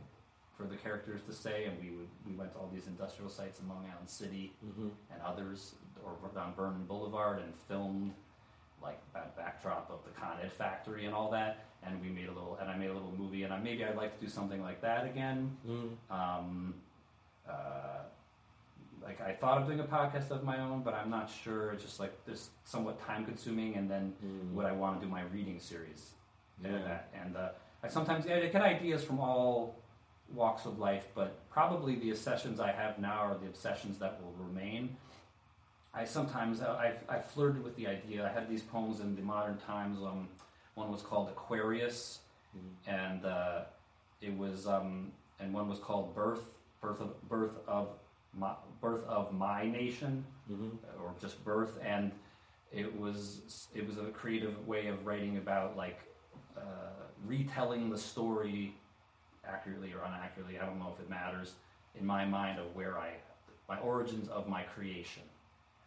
[0.57, 3.59] for the characters to say, and we would we went to all these industrial sites
[3.59, 5.75] in Long Island City hmm and others,
[6.05, 8.13] or on Vernon Boulevard, and filmed
[8.81, 11.65] like that backdrop of the Con Ed factory and all that.
[11.87, 13.97] And we made a little, and I made a little movie, and I, maybe I'd
[13.97, 15.57] like to do something like that again.
[15.67, 16.75] mm Um,
[17.49, 18.05] uh,
[19.03, 21.73] like I thought of doing a podcast of my own, but I'm not sure.
[21.73, 24.53] It's just like it's somewhat time consuming, and then mm.
[24.55, 26.13] would I want to do my reading series?
[26.63, 26.71] Yeah.
[26.71, 27.49] And, that, and uh,
[27.83, 29.77] I sometimes I get ideas from all
[30.33, 34.35] walks of life, but probably the obsessions I have now are the obsessions that will
[34.47, 34.97] remain.
[35.93, 38.27] I sometimes uh, I've, I've flirted with the idea.
[38.27, 39.99] I had these poems in the modern times.
[39.99, 40.29] Um,
[40.75, 42.21] one was called Aquarius,
[42.57, 42.61] Mm.
[42.87, 43.63] and uh,
[44.21, 45.11] it was um,
[45.41, 46.45] and one was called Birth,
[46.81, 47.89] Birth of Birth of
[48.33, 50.79] my, Birth of My Nation, Mhm.
[51.01, 52.13] or just Birth, and
[52.71, 56.01] it was it was a creative way of writing about like
[56.57, 56.61] uh,
[57.27, 58.75] retelling the story
[59.45, 60.59] accurately or unaccurately.
[60.61, 61.55] I don't know if it matters
[61.97, 63.15] in my mind of where I
[63.69, 65.25] my origins of my creation.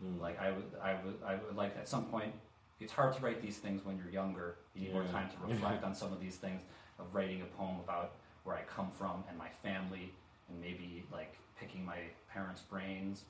[0.03, 0.19] Mm.
[0.19, 2.33] Like I would, I would, I would like at some point.
[2.79, 4.55] It's hard to write these things when you're younger.
[4.75, 6.61] You need more time to reflect on some of these things.
[6.99, 8.13] Of writing a poem about
[8.43, 10.11] where I come from and my family,
[10.49, 11.97] and maybe like picking my
[12.33, 13.21] parents' brains,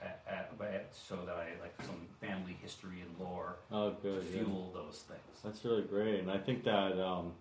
[0.00, 0.50] at, at,
[0.90, 4.24] so that I like some family history and lore Oh, to good.
[4.32, 4.42] yeah.
[4.42, 5.20] fuel those things.
[5.44, 7.32] That's really great, and I think that um,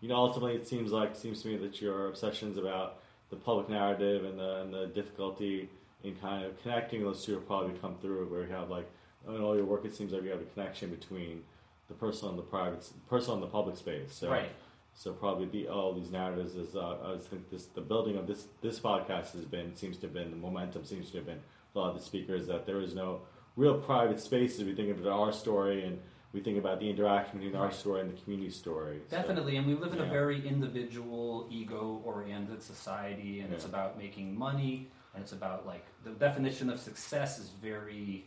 [0.00, 3.68] you know ultimately it seems like seems to me that your obsessions about the public
[3.68, 5.68] narrative and the and the difficulty
[6.04, 8.88] in kind of connecting those two have probably come through where you have like
[9.28, 11.42] in all your work it seems like you have a connection between
[11.88, 14.12] the personal and the private, personal and the public space.
[14.12, 14.50] So, right.
[14.94, 18.46] So probably the all these narratives is uh, I think this the building of this
[18.62, 21.40] this podcast has been seems to have been the momentum seems to have been
[21.74, 23.20] a lot of the speakers that there is no
[23.56, 24.64] real private spaces.
[24.64, 25.98] We think about our story and
[26.32, 29.00] we think about the interaction between our story and the community story.
[29.10, 34.36] So- Definitely, and we live in a very individual, ego-oriented society, and it's about making
[34.36, 38.26] money, and it's about like the definition of success is very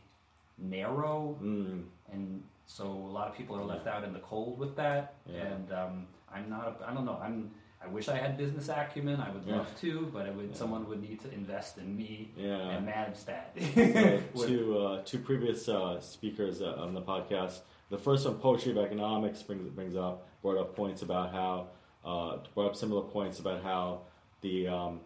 [0.61, 4.75] narrow, Mm, and so a lot of people are left out in the cold with
[4.75, 5.15] that.
[5.25, 5.41] Yeah.
[5.41, 6.67] And um, I'm not.
[6.81, 7.19] A, I don't know.
[7.21, 7.51] I'm.
[7.81, 9.21] I wish I had business acumen.
[9.21, 9.57] I would Yeah.
[9.57, 10.55] love to, but it would Yeah.
[10.55, 12.57] someone would need to invest in me Yeah.
[12.71, 13.55] and manage that.
[14.35, 17.59] So, two uh, two previous uh, speakers uh, on the podcast.
[17.89, 21.67] The first one, poetry of economics, brings brings up brought up points about how
[22.05, 24.01] uh, brought up similar points about how
[24.41, 24.99] the um,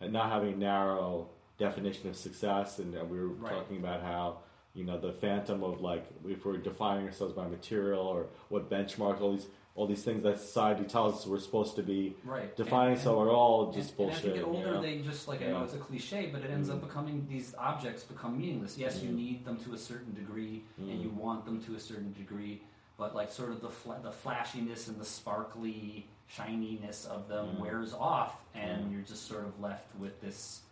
[0.00, 1.28] not having a narrow
[1.58, 3.52] definition of success, and we were Right.
[3.52, 4.38] talking about how
[4.74, 9.20] you know the phantom of like if we're defining ourselves by material or what benchmarks,
[9.20, 12.56] all these all these things that society tells us we're supposed to be right.
[12.56, 14.24] defining, And- so are all just and, bullshit.
[14.24, 14.82] And as you get older, you know?
[14.82, 16.88] they just like I know it's a cliche, but it ends up Mhm.
[16.88, 18.76] becoming these objects become meaningless.
[18.76, 19.14] Yes, you Mhm.
[19.14, 21.02] need them to a certain degree, and Mhm.
[21.04, 22.60] you want them to a certain degree,
[22.96, 27.60] but like sort of the fla- the flashiness and the sparkly shininess of them Mhm.
[27.60, 28.90] wears off, and Yeah.
[28.90, 30.62] you're just sort of left with this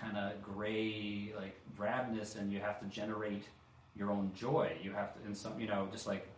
[0.00, 3.44] kind of gray like drabness, and you have to generate
[3.96, 4.76] your own joy.
[4.82, 6.28] You have to, in some, you know, just like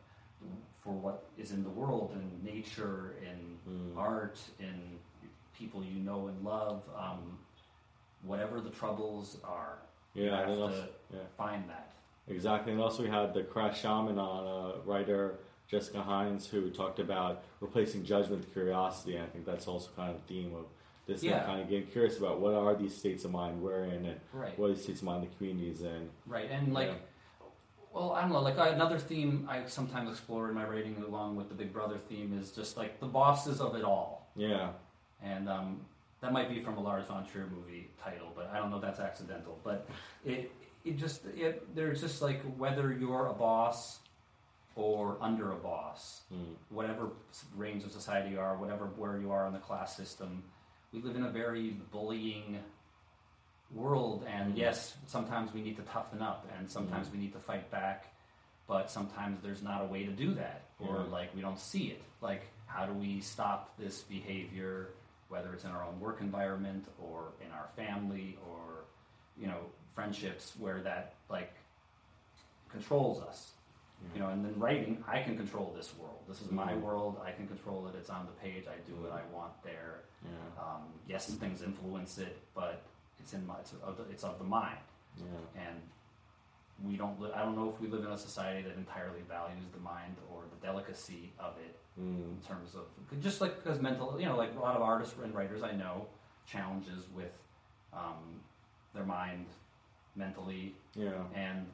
[0.82, 3.96] for what is in the world and nature and Mm.
[3.98, 4.98] art and
[5.52, 7.38] people you know and love, um,
[8.22, 9.78] whatever the troubles are,
[10.14, 11.20] you Yeah, have and to also- yeah.
[11.36, 11.92] find that.
[12.28, 15.38] Exactly, and also we had the Crash Shaman on, uh, writer
[15.68, 19.16] Jessica Hines, who talked about replacing judgment with curiosity.
[19.16, 20.66] And I think that's also kind of the theme of
[21.10, 21.22] this.
[21.22, 21.38] Yeah.
[21.38, 24.20] And kind of getting curious about what are these states of mind we're in, and
[24.32, 24.58] Right.
[24.58, 26.08] what are these states of mind the community's in.
[26.26, 26.92] Right, and like,
[27.92, 28.40] well, I don't know.
[28.40, 32.36] Like another theme I sometimes explore in my writing, along with the Big Brother theme,
[32.38, 34.28] is just like the bosses of it all.
[34.36, 34.70] Yeah,
[35.22, 35.80] and um,
[36.20, 38.82] that might be from a Lars von Trier movie title, but I don't know if
[38.82, 39.58] that's accidental.
[39.64, 39.88] But
[40.24, 40.52] it
[40.84, 43.98] it just it, there's just like whether you're a boss
[44.76, 46.54] or under a boss, Mm.
[46.70, 47.08] whatever
[47.56, 50.44] range of society you are, whatever where you are in the class system,
[50.92, 52.62] we live in a very bullying
[53.72, 54.58] world, and Mhm.
[54.58, 57.12] yes, sometimes we need to toughen up, and sometimes Mhm.
[57.12, 58.06] we need to fight back.
[58.66, 62.02] But sometimes there's not a way to do that, or like we don't see it.
[62.20, 64.90] Like, how do we stop this behavior,
[65.28, 68.84] whether it's in our own work environment or in our family or,
[69.36, 71.52] you know, friendships where that like
[72.68, 73.52] controls us?
[74.14, 76.18] You know, and then writing, I can control this world.
[76.26, 76.80] This is my Mhm.
[76.82, 77.20] world.
[77.24, 77.94] I can control it.
[77.94, 78.66] It's on the page.
[78.66, 80.00] I do what I want there.
[80.22, 82.82] yeah, Um, yes, things influence it, but
[83.18, 84.78] it's in my it's of the, it's of the mind,
[85.16, 85.24] yeah.
[85.68, 85.80] and
[86.84, 87.18] we don't.
[87.20, 90.16] Li- I don't know if we live in a society that entirely values the mind
[90.30, 92.22] or the delicacy of it Mm.
[92.32, 92.86] in terms of
[93.20, 96.06] just like because mental, you know, like a lot of artists and writers I know
[96.46, 97.32] challenges with
[97.94, 98.40] um,
[98.94, 99.46] their mind
[100.16, 101.66] mentally, Yeah, and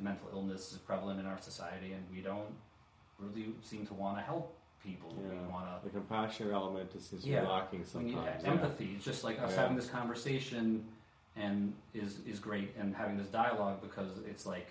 [0.00, 2.54] mental illness is prevalent in our society, and we don't
[3.18, 5.12] really seem to want to help people.
[5.16, 7.46] We want to the compassionate element just seems Yeah.
[7.48, 8.44] lacking we need sometimes.
[8.44, 8.94] empathy.
[8.96, 9.60] It's just like us Yeah.
[9.62, 10.88] having this conversation
[11.36, 14.68] and is is great, and having this dialogue because it's like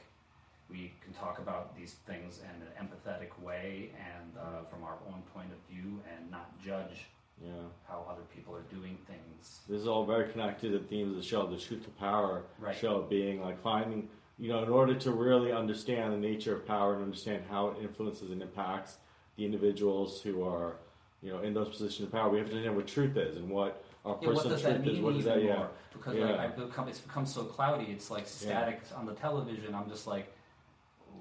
[0.69, 5.21] we can talk about these things in an empathetic way and uh, from our own
[5.33, 7.07] point of view, and not judge
[7.41, 7.49] Yeah.
[7.49, 7.61] yeah.
[7.87, 9.61] how other people are doing things.
[9.67, 12.43] This is all very connected to the themes of the show, the truth to power
[12.59, 12.75] Right.
[12.75, 14.09] show being like finding,
[14.41, 17.77] you know, in order to really understand the nature of power and understand how it
[17.83, 18.97] influences and impacts
[19.37, 20.77] the individuals who are,
[21.21, 23.47] you know, in those positions of power, we have to understand what truth is and
[23.47, 24.93] what our Yeah, personal truth is.
[24.93, 25.57] mean What does that, yeah.
[25.57, 25.69] more?
[25.93, 26.31] Because Yeah.
[26.31, 27.85] like, become, it's become so cloudy.
[27.91, 29.75] It's like static on the television.
[29.75, 30.33] I'm just like,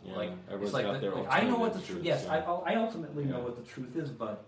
[0.02, 2.02] Yeah, like everyone's it's like, the- like, I know what the truth.
[2.02, 2.36] Yes, yeah.
[2.36, 4.44] I, I ultimately know what the truth is, but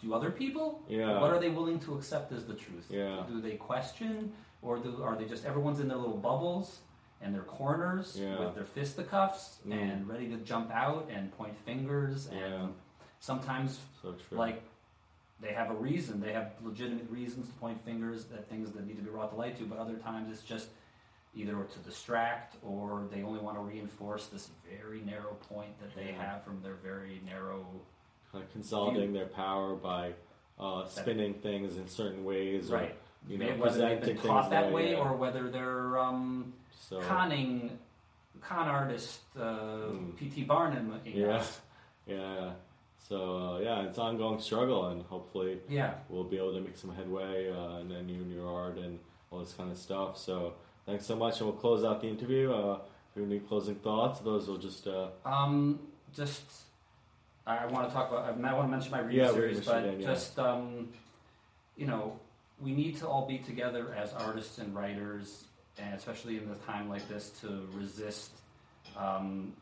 [0.00, 0.80] do other people?
[0.88, 1.20] Yeah.
[1.20, 2.86] What are they willing to accept as the truth?
[2.88, 3.24] Yeah.
[3.28, 4.32] Do they question,
[4.62, 6.80] or do, are they just everyone's in their little bubbles
[7.22, 8.38] and their corners Yeah.
[8.40, 9.72] with their fisticuffs Mm.
[9.72, 12.66] and ready to jump out and point fingers and Yeah.
[13.20, 14.62] sometimes So like
[15.40, 18.96] they have a reason they have legitimate reasons to point fingers at things that need
[18.96, 20.68] to be brought to light to but other times it's just
[21.34, 26.10] either to distract or they only want to reinforce this very narrow point that they
[26.10, 26.22] Yeah.
[26.32, 27.64] have from their very narrow
[28.52, 30.14] consolidating their power by
[30.58, 32.96] uh, spinning things in certain ways, right
[33.28, 34.98] you know, whether they've been taught that in way yeah.
[34.98, 36.52] or whether they're um,
[36.88, 37.78] so, conning
[38.40, 40.16] con artist uh, Mm.
[40.16, 41.42] pt barnum Yeah,
[42.06, 42.50] yeah.
[43.08, 46.76] So uh, yeah, it's an ongoing struggle, and hopefully yeah we'll be able to make
[46.76, 48.98] some headway uh, and then new, and your art and
[49.30, 50.18] all this kind of stuff.
[50.18, 50.54] So
[50.86, 52.52] thanks so much, and we'll close out the interview.
[52.52, 52.78] Uh,
[53.10, 55.78] if you have any closing thoughts, those will just uh, Um,
[56.14, 56.42] just
[57.46, 58.24] I want to talk about.
[58.28, 60.06] I, want to mention my read Yeah, series, but yeah.
[60.06, 60.88] just um,
[61.76, 62.18] you know,
[62.62, 65.44] we need to all be together as artists and writers,
[65.78, 68.30] and especially in a time like this, to resist
[68.96, 69.52] um,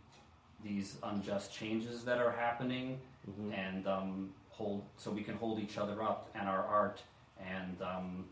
[0.63, 3.53] these unjust changes that are happening, mhm.
[3.57, 7.03] and um, hold so we can hold each other up and our art,
[7.41, 8.25] and um,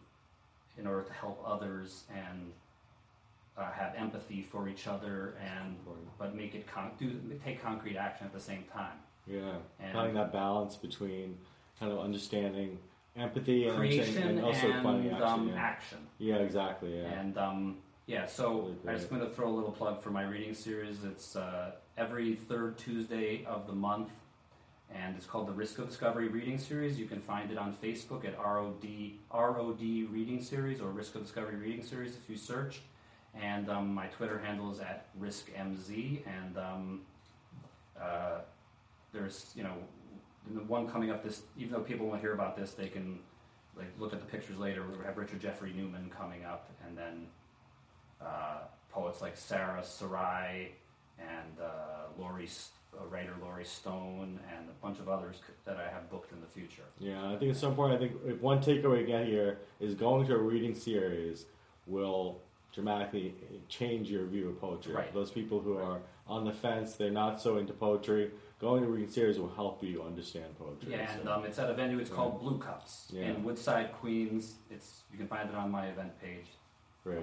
[0.77, 2.53] in order to help others and.
[3.57, 5.75] Uh, have empathy for each other and
[6.16, 8.97] but make it con- do take concrete action at the same time.
[9.27, 11.37] yeah, And- finding that balance between
[11.81, 12.79] kind of understanding
[13.21, 15.23] empathy and, creation and also and action.
[15.23, 15.55] um, yeah.
[15.57, 15.99] action.
[16.19, 16.99] yeah, exactly.
[16.99, 17.07] Yeah.
[17.07, 20.23] And um, yeah, so Really I'm just going to throw a little plug for my
[20.23, 21.05] reading series.
[21.05, 24.11] It's uh, every third Tuesday of the month,
[24.95, 26.99] and it's called the Risk of Discovery Reading Series.
[26.99, 28.87] You can find it on Facebook at ROD
[29.33, 32.81] ROD Reading Series or Risk of Discovery Reading Series if you search.
[33.35, 37.01] And um, my Twitter handle is at RiskMZ, and um,
[38.01, 38.39] uh,
[39.12, 39.75] there's you know
[40.55, 41.42] the one coming up this.
[41.57, 43.18] Even though people won't hear about this, they can
[43.76, 44.84] like look at the pictures later.
[44.86, 47.26] We have Richard Jeffrey Newman coming up, and then
[48.20, 48.59] uh,
[48.90, 50.72] poets like Sarah Sarai
[51.18, 52.49] and uh, Laurie,
[52.96, 56.46] uh, writer Laurie Stone, and a bunch of others that I have booked in the
[56.46, 56.82] future.
[56.99, 58.01] Yeah, I think it's so important.
[58.01, 61.46] I think if one takeaway get here is going to a reading series
[61.86, 62.40] will
[62.72, 63.34] dramatically
[63.68, 64.94] change your view of poetry.
[64.94, 65.12] Right.
[65.12, 68.31] Those people who are on the fence, they're not so into poetry.
[68.61, 70.91] Going to reading series will help you understand poetry.
[70.93, 71.33] Yeah, and so.
[71.33, 71.99] um, it's at a venue.
[71.99, 73.26] It's called Blue Cups Yeah.
[73.26, 74.57] in Woodside, Queens.
[74.70, 76.47] It's you can find it on my event page.
[77.05, 77.20] Great.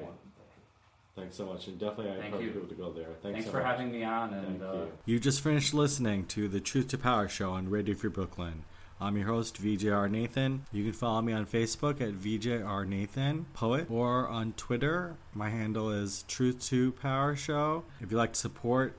[1.16, 2.52] Thanks so much, and definitely I Thank encourage you.
[2.52, 3.06] people to go there.
[3.22, 3.68] Thanks, Thanks so for much.
[3.68, 4.92] having me on, and Thank uh, you.
[5.06, 8.66] You just finished listening to the Truth to Power show on Radio Free Brooklyn.
[9.00, 10.66] I'm your host, VJR Nathan.
[10.72, 15.16] You can follow me on Facebook at VJR Nathan Poet or on Twitter.
[15.34, 17.84] My handle is Truth to Power Show.
[18.00, 18.96] If you'd like to support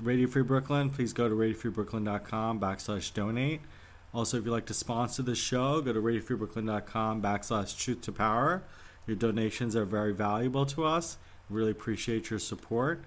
[0.00, 3.60] Radio Free Brooklyn, please go to radiofreebrooklyn.com backslash donate.
[4.12, 8.64] Also, if you'd like to sponsor the show, go to radiofreebrooklyn.com backslash truth to power.
[9.06, 11.16] Your donations are very valuable to us.
[11.48, 13.04] Really appreciate your support.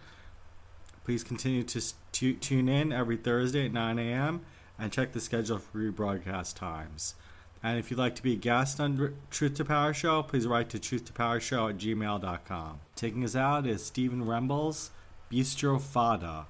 [1.04, 1.82] Please continue to
[2.14, 4.42] tu- tune in every Thursday at 9 a.m.
[4.82, 7.14] and check the schedule for rebroadcast times.
[7.64, 10.70] And if you'd like to be a guest on Truth to Power Show, please write
[10.70, 11.42] to truth to power at
[11.78, 12.80] gmail.com.
[12.96, 14.90] Taking us out is Stephen Wrembel,
[15.32, 16.48] Bistro Fada.